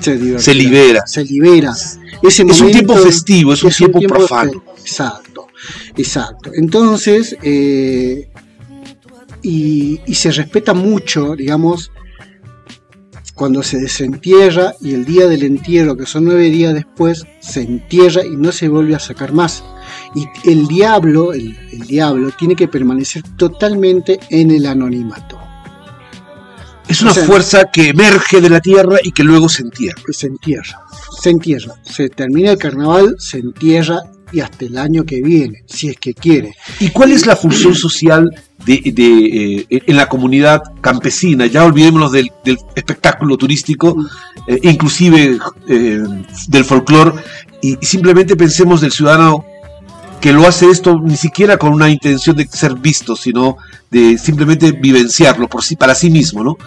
Se, 0.00 0.16
libera. 0.54 1.06
Se 1.06 1.24
libera. 1.24 1.72
Ese 2.22 2.42
Es 2.42 2.60
un 2.60 2.70
tiempo 2.72 2.96
festivo, 2.96 3.52
es 3.54 3.62
un 3.62 3.70
tiempo 3.70 3.98
tiempo 4.00 4.16
profano. 4.16 4.50
fe- 4.52 4.58
Exacto, 4.82 5.46
exacto. 5.96 6.50
Entonces, 6.54 7.36
eh, 7.42 8.28
y, 9.46 10.00
y 10.06 10.14
se 10.14 10.32
respeta 10.32 10.74
mucho, 10.74 11.36
digamos, 11.36 11.92
cuando 13.34 13.62
se 13.62 13.78
desentierra 13.78 14.74
y 14.80 14.92
el 14.94 15.04
día 15.04 15.28
del 15.28 15.44
entierro, 15.44 15.96
que 15.96 16.04
son 16.04 16.24
nueve 16.24 16.50
días 16.50 16.74
después, 16.74 17.24
se 17.38 17.60
entierra 17.60 18.24
y 18.24 18.30
no 18.30 18.50
se 18.50 18.68
vuelve 18.68 18.96
a 18.96 18.98
sacar 18.98 19.32
más. 19.32 19.62
Y 20.16 20.26
el 20.50 20.66
diablo, 20.66 21.32
el, 21.32 21.56
el 21.70 21.86
diablo, 21.86 22.32
tiene 22.36 22.56
que 22.56 22.66
permanecer 22.66 23.22
totalmente 23.36 24.18
en 24.30 24.50
el 24.50 24.66
anonimato. 24.66 25.38
Es 26.88 27.02
una 27.02 27.12
O 27.12 27.14
sea, 27.14 27.24
fuerza 27.24 27.70
que 27.70 27.90
emerge 27.90 28.40
de 28.40 28.50
la 28.50 28.60
tierra 28.60 28.98
y 29.02 29.12
que 29.12 29.22
luego 29.22 29.48
se 29.48 29.62
entierra. 29.62 30.02
Se 30.10 30.26
entierra, 30.26 30.80
se 31.20 31.30
entierra. 31.30 31.74
Se 31.82 32.08
termina 32.08 32.50
el 32.52 32.58
carnaval, 32.58 33.14
se 33.18 33.38
entierra 33.38 34.00
y 34.36 34.40
hasta 34.40 34.66
el 34.66 34.76
año 34.76 35.04
que 35.04 35.22
viene, 35.22 35.62
si 35.64 35.88
es 35.88 35.96
que 35.96 36.12
quiere. 36.12 36.54
¿Y 36.78 36.90
cuál 36.90 37.12
es 37.12 37.24
la 37.24 37.36
función 37.36 37.74
social 37.74 38.28
de, 38.66 38.92
de, 38.94 39.66
eh, 39.70 39.82
en 39.86 39.96
la 39.96 40.10
comunidad 40.10 40.60
campesina? 40.82 41.46
Ya 41.46 41.64
olvidémonos 41.64 42.12
del, 42.12 42.30
del 42.44 42.58
espectáculo 42.74 43.38
turístico, 43.38 43.96
eh, 44.46 44.58
inclusive 44.62 45.38
eh, 45.68 46.02
del 46.48 46.64
folclore, 46.66 47.12
y 47.62 47.78
simplemente 47.80 48.36
pensemos 48.36 48.82
del 48.82 48.92
ciudadano 48.92 49.46
que 50.20 50.34
lo 50.34 50.46
hace 50.46 50.68
esto 50.68 51.00
ni 51.02 51.16
siquiera 51.16 51.56
con 51.56 51.72
una 51.72 51.88
intención 51.88 52.36
de 52.36 52.46
ser 52.46 52.74
visto, 52.74 53.16
sino 53.16 53.56
de 53.90 54.18
simplemente 54.18 54.72
vivenciarlo 54.72 55.48
por 55.48 55.62
sí, 55.64 55.76
para 55.76 55.94
sí 55.94 56.10
mismo, 56.10 56.44
¿no? 56.44 56.58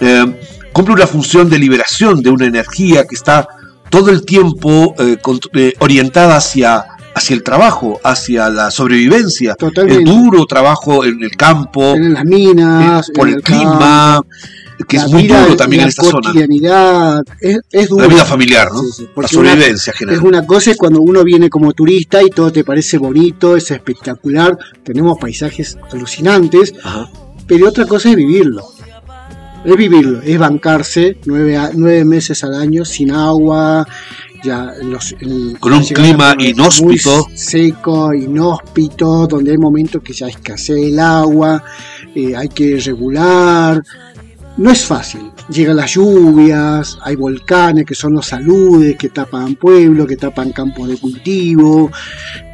Eh, 0.00 0.40
cumple 0.72 0.94
una 0.94 1.06
función 1.06 1.48
de 1.48 1.60
liberación 1.60 2.20
de 2.20 2.30
una 2.30 2.46
energía 2.46 3.04
que 3.06 3.14
está 3.14 3.46
todo 3.90 4.10
el 4.10 4.24
tiempo 4.24 4.94
eh, 4.98 5.72
orientada 5.78 6.36
hacia, 6.36 6.84
hacia 7.16 7.34
el 7.34 7.42
trabajo, 7.42 7.98
hacia 8.04 8.50
la 8.50 8.70
sobrevivencia, 8.70 9.54
Totalmente. 9.54 10.02
el 10.02 10.04
duro 10.04 10.44
trabajo 10.44 11.02
en 11.04 11.22
el 11.22 11.30
campo, 11.30 11.94
En 11.94 12.12
las 12.12 12.24
minas, 12.26 13.08
eh, 13.08 13.12
por 13.14 13.26
en 13.28 13.34
el, 13.36 13.42
clima, 13.42 14.20
que 14.86 14.98
la 14.98 15.04
es 15.06 15.10
muy 15.12 15.22
vida, 15.22 15.42
duro 15.44 15.56
también 15.56 15.82
en 15.84 15.88
esta 15.88 16.02
zona. 16.04 16.30
es, 17.40 17.58
es 17.72 17.88
duro. 17.88 18.02
La 18.02 18.08
vida 18.12 18.24
familiar, 18.26 18.68
¿no? 18.70 18.80
Sí, 18.82 18.92
sí, 18.98 19.02
la 19.04 19.10
una- 19.16 19.28
sobrevivencia 19.28 19.92
Es 19.92 19.98
general. 19.98 20.24
una 20.26 20.46
cosa 20.46 20.70
es 20.72 20.76
cuando 20.76 21.00
uno 21.00 21.24
viene 21.24 21.48
como 21.48 21.72
turista 21.72 22.22
y 22.22 22.28
todo 22.28 22.52
te 22.52 22.64
parece 22.64 22.98
bonito, 22.98 23.56
es 23.56 23.70
espectacular, 23.70 24.58
tenemos 24.84 25.16
paisajes 25.18 25.78
alucinantes, 25.90 26.74
Ajá. 26.84 27.08
pero 27.46 27.68
otra 27.68 27.86
cosa 27.86 28.10
es 28.10 28.16
vivirlo. 28.16 28.62
Es 29.64 29.74
vivirlo, 29.76 30.20
es 30.22 30.38
bancarse 30.38 31.16
nueve, 31.24 31.58
nueve 31.74 32.04
meses 32.04 32.44
al 32.44 32.54
año 32.54 32.84
sin 32.84 33.10
agua, 33.10 33.84
ya 34.46 34.72
los, 34.82 35.14
Con 35.60 35.72
un 35.72 35.82
clima 35.84 36.34
muy 36.34 36.48
inhóspito. 36.48 37.26
seco, 37.34 38.14
inhóspito, 38.14 39.26
donde 39.26 39.50
hay 39.50 39.58
momentos 39.58 40.02
que 40.02 40.12
ya 40.12 40.28
escasea 40.28 40.76
el 40.76 40.98
agua, 40.98 41.62
eh, 42.14 42.34
hay 42.34 42.48
que 42.48 42.78
regular. 42.78 43.82
No 44.56 44.70
es 44.70 44.84
fácil. 44.84 45.32
Llegan 45.50 45.76
las 45.76 45.92
lluvias, 45.92 46.98
hay 47.02 47.14
volcanes 47.16 47.84
que 47.84 47.94
son 47.94 48.14
los 48.14 48.26
saludes, 48.26 48.96
que 48.96 49.10
tapan 49.10 49.56
pueblos, 49.56 50.06
que 50.06 50.16
tapan 50.16 50.52
campos 50.52 50.88
de 50.88 50.96
cultivo. 50.96 51.90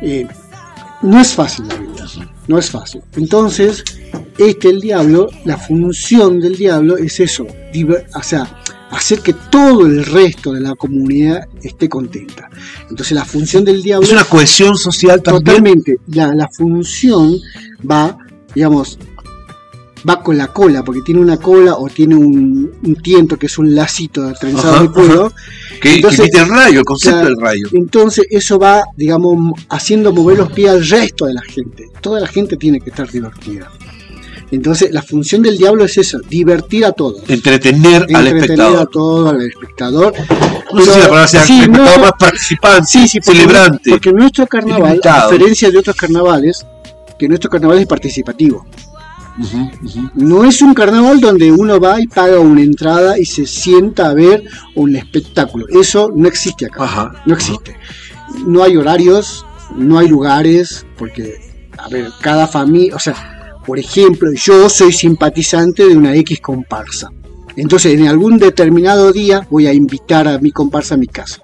eh, 0.02 0.26
no 1.02 1.20
es 1.20 1.34
fácil 1.34 1.66
la 1.68 1.74
vida, 1.76 2.06
no 2.46 2.58
es 2.58 2.70
fácil. 2.70 3.02
Entonces, 3.16 3.82
este 4.38 4.68
el 4.68 4.80
diablo, 4.80 5.28
la 5.44 5.58
función 5.58 6.38
del 6.40 6.56
diablo 6.56 6.96
es 6.96 7.18
eso, 7.18 7.44
o 7.44 8.22
sea, 8.22 8.62
hacer 8.92 9.20
que 9.20 9.32
todo 9.32 9.86
el 9.86 10.04
resto 10.04 10.52
de 10.52 10.60
la 10.60 10.74
comunidad 10.74 11.48
esté 11.62 11.88
contenta. 11.88 12.48
Entonces 12.88 13.12
la 13.12 13.24
función 13.24 13.64
del 13.64 13.82
diablo 13.82 14.06
Es 14.06 14.12
una 14.12 14.24
cohesión 14.24 14.76
social 14.76 15.22
también. 15.22 15.44
totalmente, 15.44 15.96
la, 16.08 16.34
la 16.34 16.48
función 16.48 17.36
va, 17.90 18.16
digamos, 18.54 18.98
va 20.08 20.22
con 20.22 20.36
la 20.36 20.48
cola, 20.48 20.82
porque 20.84 21.00
tiene 21.04 21.20
una 21.20 21.36
cola 21.36 21.76
o 21.76 21.88
tiene 21.88 22.16
un, 22.16 22.72
un 22.82 22.96
tiento 22.96 23.38
que 23.38 23.46
es 23.46 23.56
un 23.56 23.74
lacito 23.74 24.32
trenzado 24.34 24.74
Ajá, 24.74 24.82
de 24.82 24.90
cuero, 24.90 25.32
Que, 25.80 25.94
Entonces, 25.96 26.28
que 26.30 26.38
el 26.40 26.48
rayo, 26.48 26.78
el 26.80 26.84
concepto 26.84 27.24
del 27.26 27.36
rayo. 27.40 27.68
entonces 27.72 28.26
eso 28.30 28.58
va, 28.58 28.82
digamos, 28.96 29.52
haciendo 29.68 30.12
mover 30.12 30.38
los 30.38 30.52
pies 30.52 30.70
al 30.70 30.86
resto 30.88 31.26
de 31.26 31.34
la 31.34 31.42
gente. 31.42 31.84
Toda 32.00 32.20
la 32.20 32.26
gente 32.26 32.56
tiene 32.56 32.80
que 32.80 32.90
estar 32.90 33.08
divertida. 33.10 33.70
Entonces 34.52 34.92
la 34.92 35.02
función 35.02 35.42
del 35.42 35.56
diablo 35.56 35.84
es 35.84 35.96
esa, 35.98 36.18
divertir 36.28 36.84
a 36.84 36.92
todos. 36.92 37.22
Entretener 37.28 38.06
al 38.14 38.26
entretener 38.28 38.60
a 38.60 38.68
espectador. 38.68 38.88
todo, 38.90 39.28
al 39.30 39.42
espectador. 39.42 40.14
No 40.72 40.80
sé 40.84 40.92
si 40.92 40.98
la 40.98 41.04
palabra 41.08 41.28
sea 41.28 41.44
Sí, 41.44 41.60
espectador 41.60 41.96
no, 41.98 42.02
más 42.04 42.12
participante, 42.18 42.86
Sí, 42.86 43.08
sí, 43.08 43.18
porque, 43.20 43.38
celebrante. 43.38 43.90
porque 43.90 44.12
nuestro 44.12 44.46
carnaval, 44.46 44.82
a 44.82 44.86
Ilimitado. 44.90 45.30
diferencia 45.32 45.70
de 45.70 45.78
otros 45.78 45.96
carnavales, 45.96 46.66
que 47.18 47.28
nuestro 47.28 47.50
carnaval 47.50 47.78
es 47.78 47.86
participativo. 47.86 48.66
No 50.14 50.44
es 50.44 50.60
un 50.60 50.74
carnaval 50.74 51.18
donde 51.20 51.50
uno 51.50 51.80
va 51.80 51.98
y 52.00 52.06
paga 52.06 52.38
una 52.38 52.60
entrada 52.62 53.18
y 53.18 53.24
se 53.24 53.46
sienta 53.46 54.10
a 54.10 54.14
ver 54.14 54.44
un 54.74 54.94
espectáculo. 54.94 55.64
Eso 55.70 56.10
no 56.14 56.28
existe 56.28 56.66
acá. 56.66 56.84
Ajá. 56.84 57.22
No 57.24 57.32
existe. 57.34 57.74
No 58.46 58.62
hay 58.62 58.76
horarios, 58.76 59.46
no 59.74 59.98
hay 59.98 60.08
lugares, 60.08 60.84
porque, 60.98 61.36
a 61.78 61.88
ver, 61.88 62.10
cada 62.20 62.46
familia, 62.46 62.96
o 62.96 62.98
sea, 62.98 63.41
por 63.66 63.78
ejemplo, 63.78 64.30
yo 64.32 64.68
soy 64.68 64.92
simpatizante 64.92 65.86
de 65.86 65.96
una 65.96 66.14
X 66.16 66.40
comparsa. 66.40 67.10
Entonces, 67.56 67.94
en 67.98 68.08
algún 68.08 68.38
determinado 68.38 69.12
día 69.12 69.46
voy 69.50 69.66
a 69.66 69.72
invitar 69.72 70.26
a 70.26 70.38
mi 70.38 70.50
comparsa 70.50 70.94
a 70.94 70.98
mi 70.98 71.06
casa. 71.06 71.42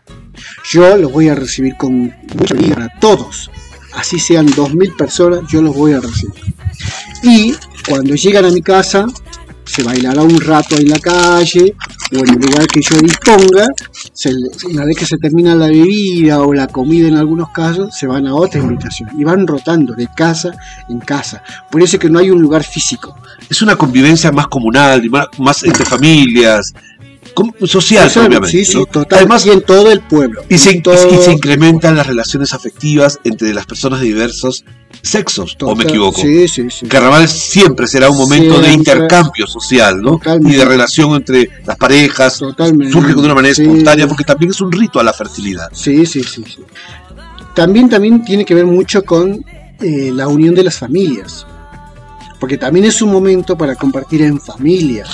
Yo 0.70 0.96
los 0.96 1.12
voy 1.12 1.28
a 1.28 1.34
recibir 1.34 1.76
con 1.76 2.12
mucha 2.34 2.54
alegría 2.54 2.88
todos. 3.00 3.50
Así 3.94 4.18
sean 4.18 4.46
2.000 4.46 4.96
personas, 4.96 5.40
yo 5.48 5.60
los 5.60 5.74
voy 5.74 5.92
a 5.92 6.00
recibir. 6.00 6.54
Y 7.22 7.54
cuando 7.88 8.14
llegan 8.14 8.44
a 8.44 8.50
mi 8.50 8.62
casa, 8.62 9.06
se 9.64 9.82
bailará 9.82 10.22
un 10.22 10.40
rato 10.40 10.76
en 10.76 10.88
la 10.88 10.98
calle 10.98 11.74
o 12.12 12.16
en 12.16 12.28
el 12.28 12.36
lugar 12.36 12.66
que 12.66 12.80
yo 12.80 12.96
disponga. 12.98 13.66
Se, 14.18 14.30
una 14.68 14.84
vez 14.84 14.96
que 14.96 15.06
se 15.06 15.16
termina 15.16 15.54
la 15.54 15.68
bebida 15.68 16.42
o 16.42 16.52
la 16.52 16.66
comida 16.66 17.06
en 17.06 17.14
algunos 17.14 17.50
casos, 17.50 17.94
se 17.96 18.08
van 18.08 18.26
a 18.26 18.34
otra 18.34 18.60
invitación 18.60 19.10
y 19.16 19.22
van 19.22 19.46
rotando 19.46 19.94
de 19.94 20.08
casa 20.08 20.50
en 20.88 20.98
casa. 20.98 21.40
Por 21.70 21.84
eso 21.84 21.94
es 21.94 22.00
que 22.00 22.10
no 22.10 22.18
hay 22.18 22.28
un 22.28 22.42
lugar 22.42 22.64
físico. 22.64 23.16
Es 23.48 23.62
una 23.62 23.76
convivencia 23.76 24.32
más 24.32 24.48
comunal, 24.48 25.08
más, 25.08 25.26
más 25.38 25.62
entre 25.62 25.84
familias, 25.84 26.74
social, 27.66 28.10
obviamente. 28.16 28.48
sí, 28.48 28.64
sí, 28.64 28.78
¿no? 28.78 28.86
total. 28.86 29.18
Además, 29.20 29.46
y 29.46 29.50
en 29.50 29.60
todo 29.62 29.90
el 29.90 30.00
pueblo. 30.00 30.42
y 30.48 30.58
se, 30.58 30.80
todo- 30.80 30.94
y 31.12 31.16
se 31.22 31.32
incrementan 31.32 31.96
las 31.96 32.06
relaciones 32.06 32.52
afectivas 32.54 33.18
entre 33.24 33.52
las 33.54 33.66
personas 33.66 34.00
de 34.00 34.06
diversos 34.06 34.64
sexos, 35.02 35.56
¿o 35.60 35.74
me 35.76 35.84
equivoco? 35.84 36.20
Sí, 36.20 36.48
sí, 36.48 36.64
sí. 36.70 36.84
El 36.84 36.88
carnaval 36.88 37.28
siempre 37.28 37.86
será 37.86 38.10
un 38.10 38.16
momento 38.16 38.60
de 38.60 38.72
intercambio 38.72 39.46
social, 39.46 40.00
¿no? 40.00 40.12
Totalmente. 40.18 40.54
Y 40.54 40.58
de 40.58 40.64
relación 40.64 41.14
entre 41.14 41.50
las 41.66 41.76
parejas, 41.76 42.38
Totalmente. 42.38 42.92
surge 42.92 43.14
de 43.14 43.20
una 43.20 43.34
manera 43.34 43.54
Sí. 43.54 43.62
espontánea, 43.62 44.06
porque 44.08 44.24
también 44.24 44.50
es 44.52 44.60
un 44.60 44.72
rito 44.72 44.98
a 44.98 45.02
la 45.04 45.12
fertilidad. 45.12 45.68
Sí, 45.72 46.04
sí, 46.06 46.22
sí, 46.24 46.42
sí. 46.46 46.58
También, 47.54 47.88
también 47.88 48.24
tiene 48.24 48.44
que 48.44 48.54
ver 48.54 48.66
mucho 48.66 49.04
con 49.04 49.44
eh, 49.80 50.10
la 50.12 50.26
unión 50.28 50.54
de 50.54 50.64
las 50.64 50.76
familias. 50.78 51.46
Porque 52.40 52.56
también 52.56 52.84
es 52.84 53.02
un 53.02 53.10
momento 53.10 53.56
para 53.56 53.74
compartir 53.74 54.22
en 54.22 54.40
familia. 54.40 55.04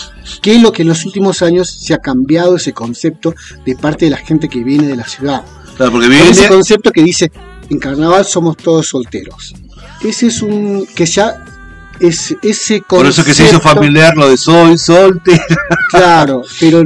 Que 0.42 0.56
es 0.56 0.62
lo 0.62 0.72
que 0.72 0.82
en 0.82 0.88
los 0.88 1.04
últimos 1.04 1.42
años 1.42 1.68
se 1.68 1.94
ha 1.94 1.98
cambiado 1.98 2.56
ese 2.56 2.72
concepto 2.72 3.34
de 3.64 3.76
parte 3.76 4.04
de 4.06 4.10
la 4.10 4.18
gente 4.18 4.48
que 4.48 4.62
viene 4.62 4.86
de 4.86 4.96
la 4.96 5.06
ciudad. 5.06 5.42
Claro, 5.76 5.92
porque 5.92 6.28
ese 6.28 6.48
concepto 6.48 6.90
que 6.92 7.02
dice, 7.02 7.32
en 7.70 7.78
carnaval 7.78 8.24
somos 8.24 8.56
todos 8.56 8.88
solteros. 8.88 9.54
Ese 10.02 10.26
es 10.26 10.42
un, 10.42 10.86
que 10.94 11.06
ya, 11.06 11.44
es, 12.00 12.36
ese 12.42 12.80
concepto... 12.80 12.96
por 12.96 13.06
eso 13.06 13.24
que 13.24 13.34
se 13.34 13.44
hizo 13.44 13.60
familiar 13.60 14.16
lo 14.16 14.28
de 14.28 14.36
soy 14.36 14.78
soltero. 14.78 15.42
Claro, 15.90 16.42
pero 16.60 16.84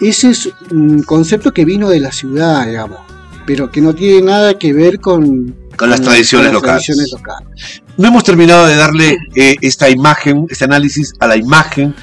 ese 0.00 0.30
es 0.30 0.48
un 0.70 1.02
concepto 1.02 1.52
que 1.52 1.64
vino 1.64 1.88
de 1.88 2.00
la 2.00 2.12
ciudad, 2.12 2.66
digamos, 2.66 3.00
pero 3.46 3.70
que 3.70 3.80
no 3.80 3.94
tiene 3.94 4.22
nada 4.22 4.54
que 4.54 4.72
ver 4.72 5.00
con, 5.00 5.54
Con 5.76 5.90
las 5.90 6.00
tradiciones 6.00 6.46
las 6.46 6.54
locales. 6.54 6.84
tradiciones 6.86 7.12
locales. 7.12 7.82
No 8.00 8.08
hemos 8.08 8.24
terminado 8.24 8.66
de 8.66 8.76
darle 8.76 9.18
eh, 9.34 9.56
esta 9.60 9.88
imagen, 9.90 10.46
este 10.48 10.64
análisis 10.64 11.12
a 11.20 11.26
la 11.26 11.36
imagen 11.36 11.94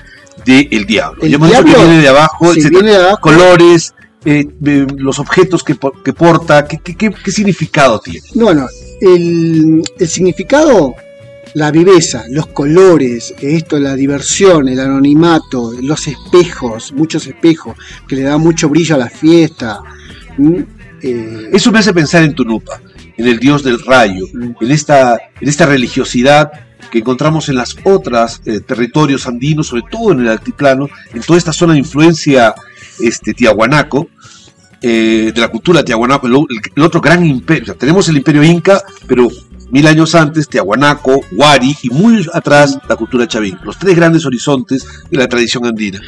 del 0.46 0.86
diablo. 0.86 1.22
El 1.24 1.32
dicho 1.32 1.42
que 1.42 1.48
diablo, 1.48 1.74
viene 1.74 2.02
de 2.02 2.08
abajo, 2.08 2.52
etcétera. 2.52 2.70
viene 2.70 2.90
de 2.92 2.98
abajo, 3.04 3.20
colores, 3.22 3.94
eh, 4.24 4.46
eh, 4.66 4.88
los 4.98 5.18
objetos 5.20 5.64
que, 5.64 5.76
que 6.06 6.14
porta, 6.14 6.66
¿qué, 6.68 6.78
qué, 6.78 6.96
qué- 6.96 7.32
significado 7.32 8.00
tiene? 8.00 8.22
no, 8.36 8.46
bueno, 8.46 8.68
el, 9.02 9.82
el 9.98 10.08
significado, 10.08 10.94
la 11.56 11.72
viveza, 11.72 12.24
los 12.30 12.48
colores, 12.48 13.34
esto, 13.42 13.80
la 13.80 13.96
diversión, 13.96 14.68
el 14.68 14.80
anonimato, 14.80 15.72
los 15.82 16.08
espejos, 16.08 16.94
muchos 16.94 17.26
espejos, 17.26 17.76
que 18.08 18.16
le 18.18 18.22
da 18.24 18.38
mucho 18.38 18.70
brillo 18.70 18.96
a 18.96 19.00
la 19.00 19.10
fiesta. 19.10 19.80
Eh, 21.02 21.50
Eso 21.54 21.72
me 21.72 21.80
hace 21.80 21.94
pensar 21.94 22.24
en 22.24 22.34
Tunupa, 22.36 22.80
en 23.18 23.28
el 23.28 23.40
dios 23.40 23.64
del 23.64 23.80
rayo, 23.84 24.26
en 24.34 24.72
esta, 24.72 25.18
en 25.42 25.50
esta 25.50 25.66
religiosidad 25.66 26.52
que 26.92 27.00
encontramos 27.00 27.50
en 27.50 27.56
las 27.56 27.76
otras 27.84 28.42
eh, 28.46 28.60
territorios 28.62 29.28
andinos, 29.28 29.68
sobre 29.68 29.84
todo 29.92 30.14
en 30.14 30.22
el 30.22 30.30
altiplano, 30.30 30.88
en 31.14 31.22
toda 31.22 31.38
esta 31.38 31.54
zona 31.54 31.74
de 31.74 31.80
influencia 31.80 32.54
este, 33.00 33.34
tiahuanaco, 33.34 34.10
eh, 34.82 35.32
de 35.34 35.42
la 35.42 35.48
cultura 35.48 35.84
tiahuanaco, 35.84 36.28
el, 36.28 36.84
otro 36.84 37.02
gran 37.02 37.26
imperio. 37.26 37.64
O 37.64 37.66
sea, 37.68 37.76
tenemos 37.76 38.08
el 38.10 38.18
imperio 38.18 38.44
inca, 38.44 38.82
pero 39.08 39.28
mil 39.72 39.88
años 39.88 40.16
antes, 40.16 40.48
tiahuanaco, 40.48 41.22
huari 41.32 41.76
y 41.82 41.90
muy 41.90 42.26
atrás 42.34 42.78
la 42.88 42.96
cultura 42.96 43.28
chavín. 43.28 43.58
Los 43.64 43.78
tres 43.78 43.96
grandes 43.96 44.26
horizontes 44.26 44.86
de 45.10 45.18
la 45.18 45.28
tradición 45.28 45.66
andina. 45.66 46.00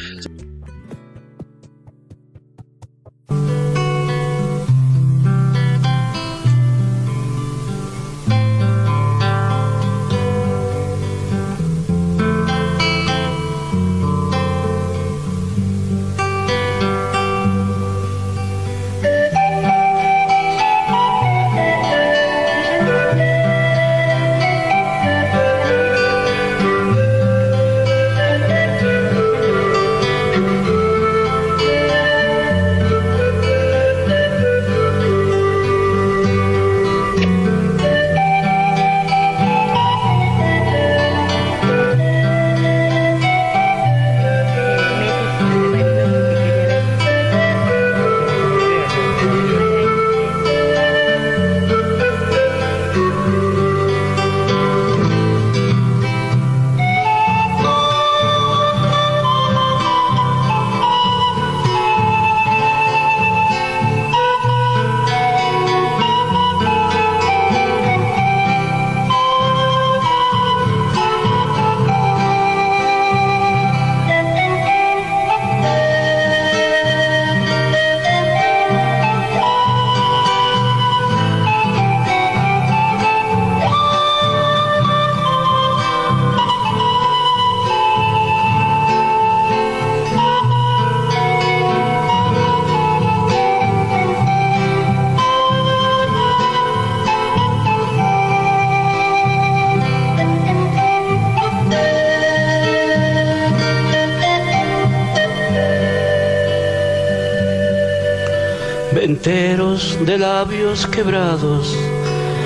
De 109.80 110.18
labios 110.18 110.86
quebrados, 110.86 111.74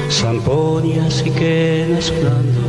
zampoñas 0.09 1.25
y 1.27 1.31
quenas 1.31 2.05
sonando, 2.05 2.63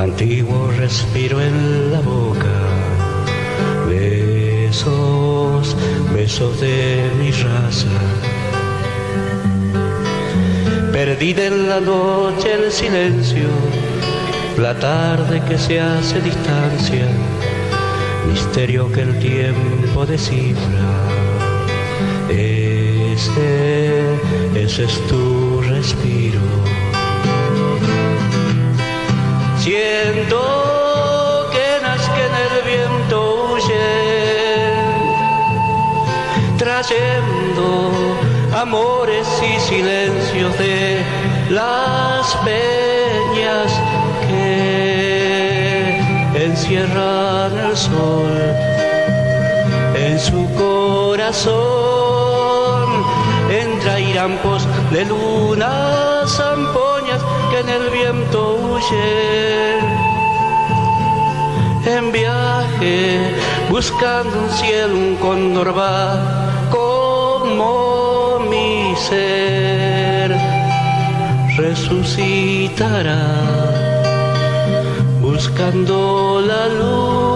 antiguo 0.00 0.72
respiro 0.76 1.40
en 1.40 1.92
la 1.92 2.00
boca, 2.00 2.56
besos, 3.88 5.76
besos 6.12 6.60
de 6.60 7.08
mi 7.20 7.30
raza. 7.30 7.96
Perdida 10.92 11.46
en 11.46 11.68
la 11.68 11.80
noche 11.80 12.52
el 12.52 12.72
silencio, 12.72 13.48
la 14.58 14.76
tarde 14.78 15.40
que 15.48 15.56
se 15.56 15.80
hace 15.80 16.20
distancia, 16.20 17.06
misterio 18.28 18.90
que 18.90 19.02
el 19.02 19.16
tiempo 19.20 20.04
descifra. 20.04 20.95
Ese, 23.36 24.84
es 24.84 25.06
tu 25.08 25.60
respiro. 25.60 26.40
Siento 29.58 30.40
que 31.52 31.76
en 31.76 32.32
el 32.44 32.54
viento 32.64 33.16
huye, 33.52 33.88
trayendo 36.56 37.92
amores 38.56 39.28
y 39.42 39.60
silencios 39.60 40.58
de 40.58 41.02
las 41.50 42.34
peñas 42.36 43.70
que 44.28 46.00
encierran 46.42 47.52
el 47.58 47.76
sol 47.76 48.32
en 49.94 50.18
su 50.18 50.48
corazón. 50.54 52.15
Entra 53.50 54.00
irampos 54.00 54.66
de 54.90 55.04
luna, 55.04 56.22
zampoñas 56.26 57.22
que 57.50 57.60
en 57.60 57.68
el 57.68 57.90
viento 57.90 58.56
huyen. 58.56 59.80
En 61.86 62.12
viaje, 62.12 63.34
buscando 63.70 64.38
un 64.38 64.50
cielo, 64.50 64.94
un 64.94 65.16
cóndor 65.16 65.78
va 65.78 66.18
como 66.70 68.40
mi 68.50 68.94
ser 68.96 70.36
resucitará 71.56 73.22
buscando 75.20 76.40
la 76.40 76.68
luz. 76.68 77.35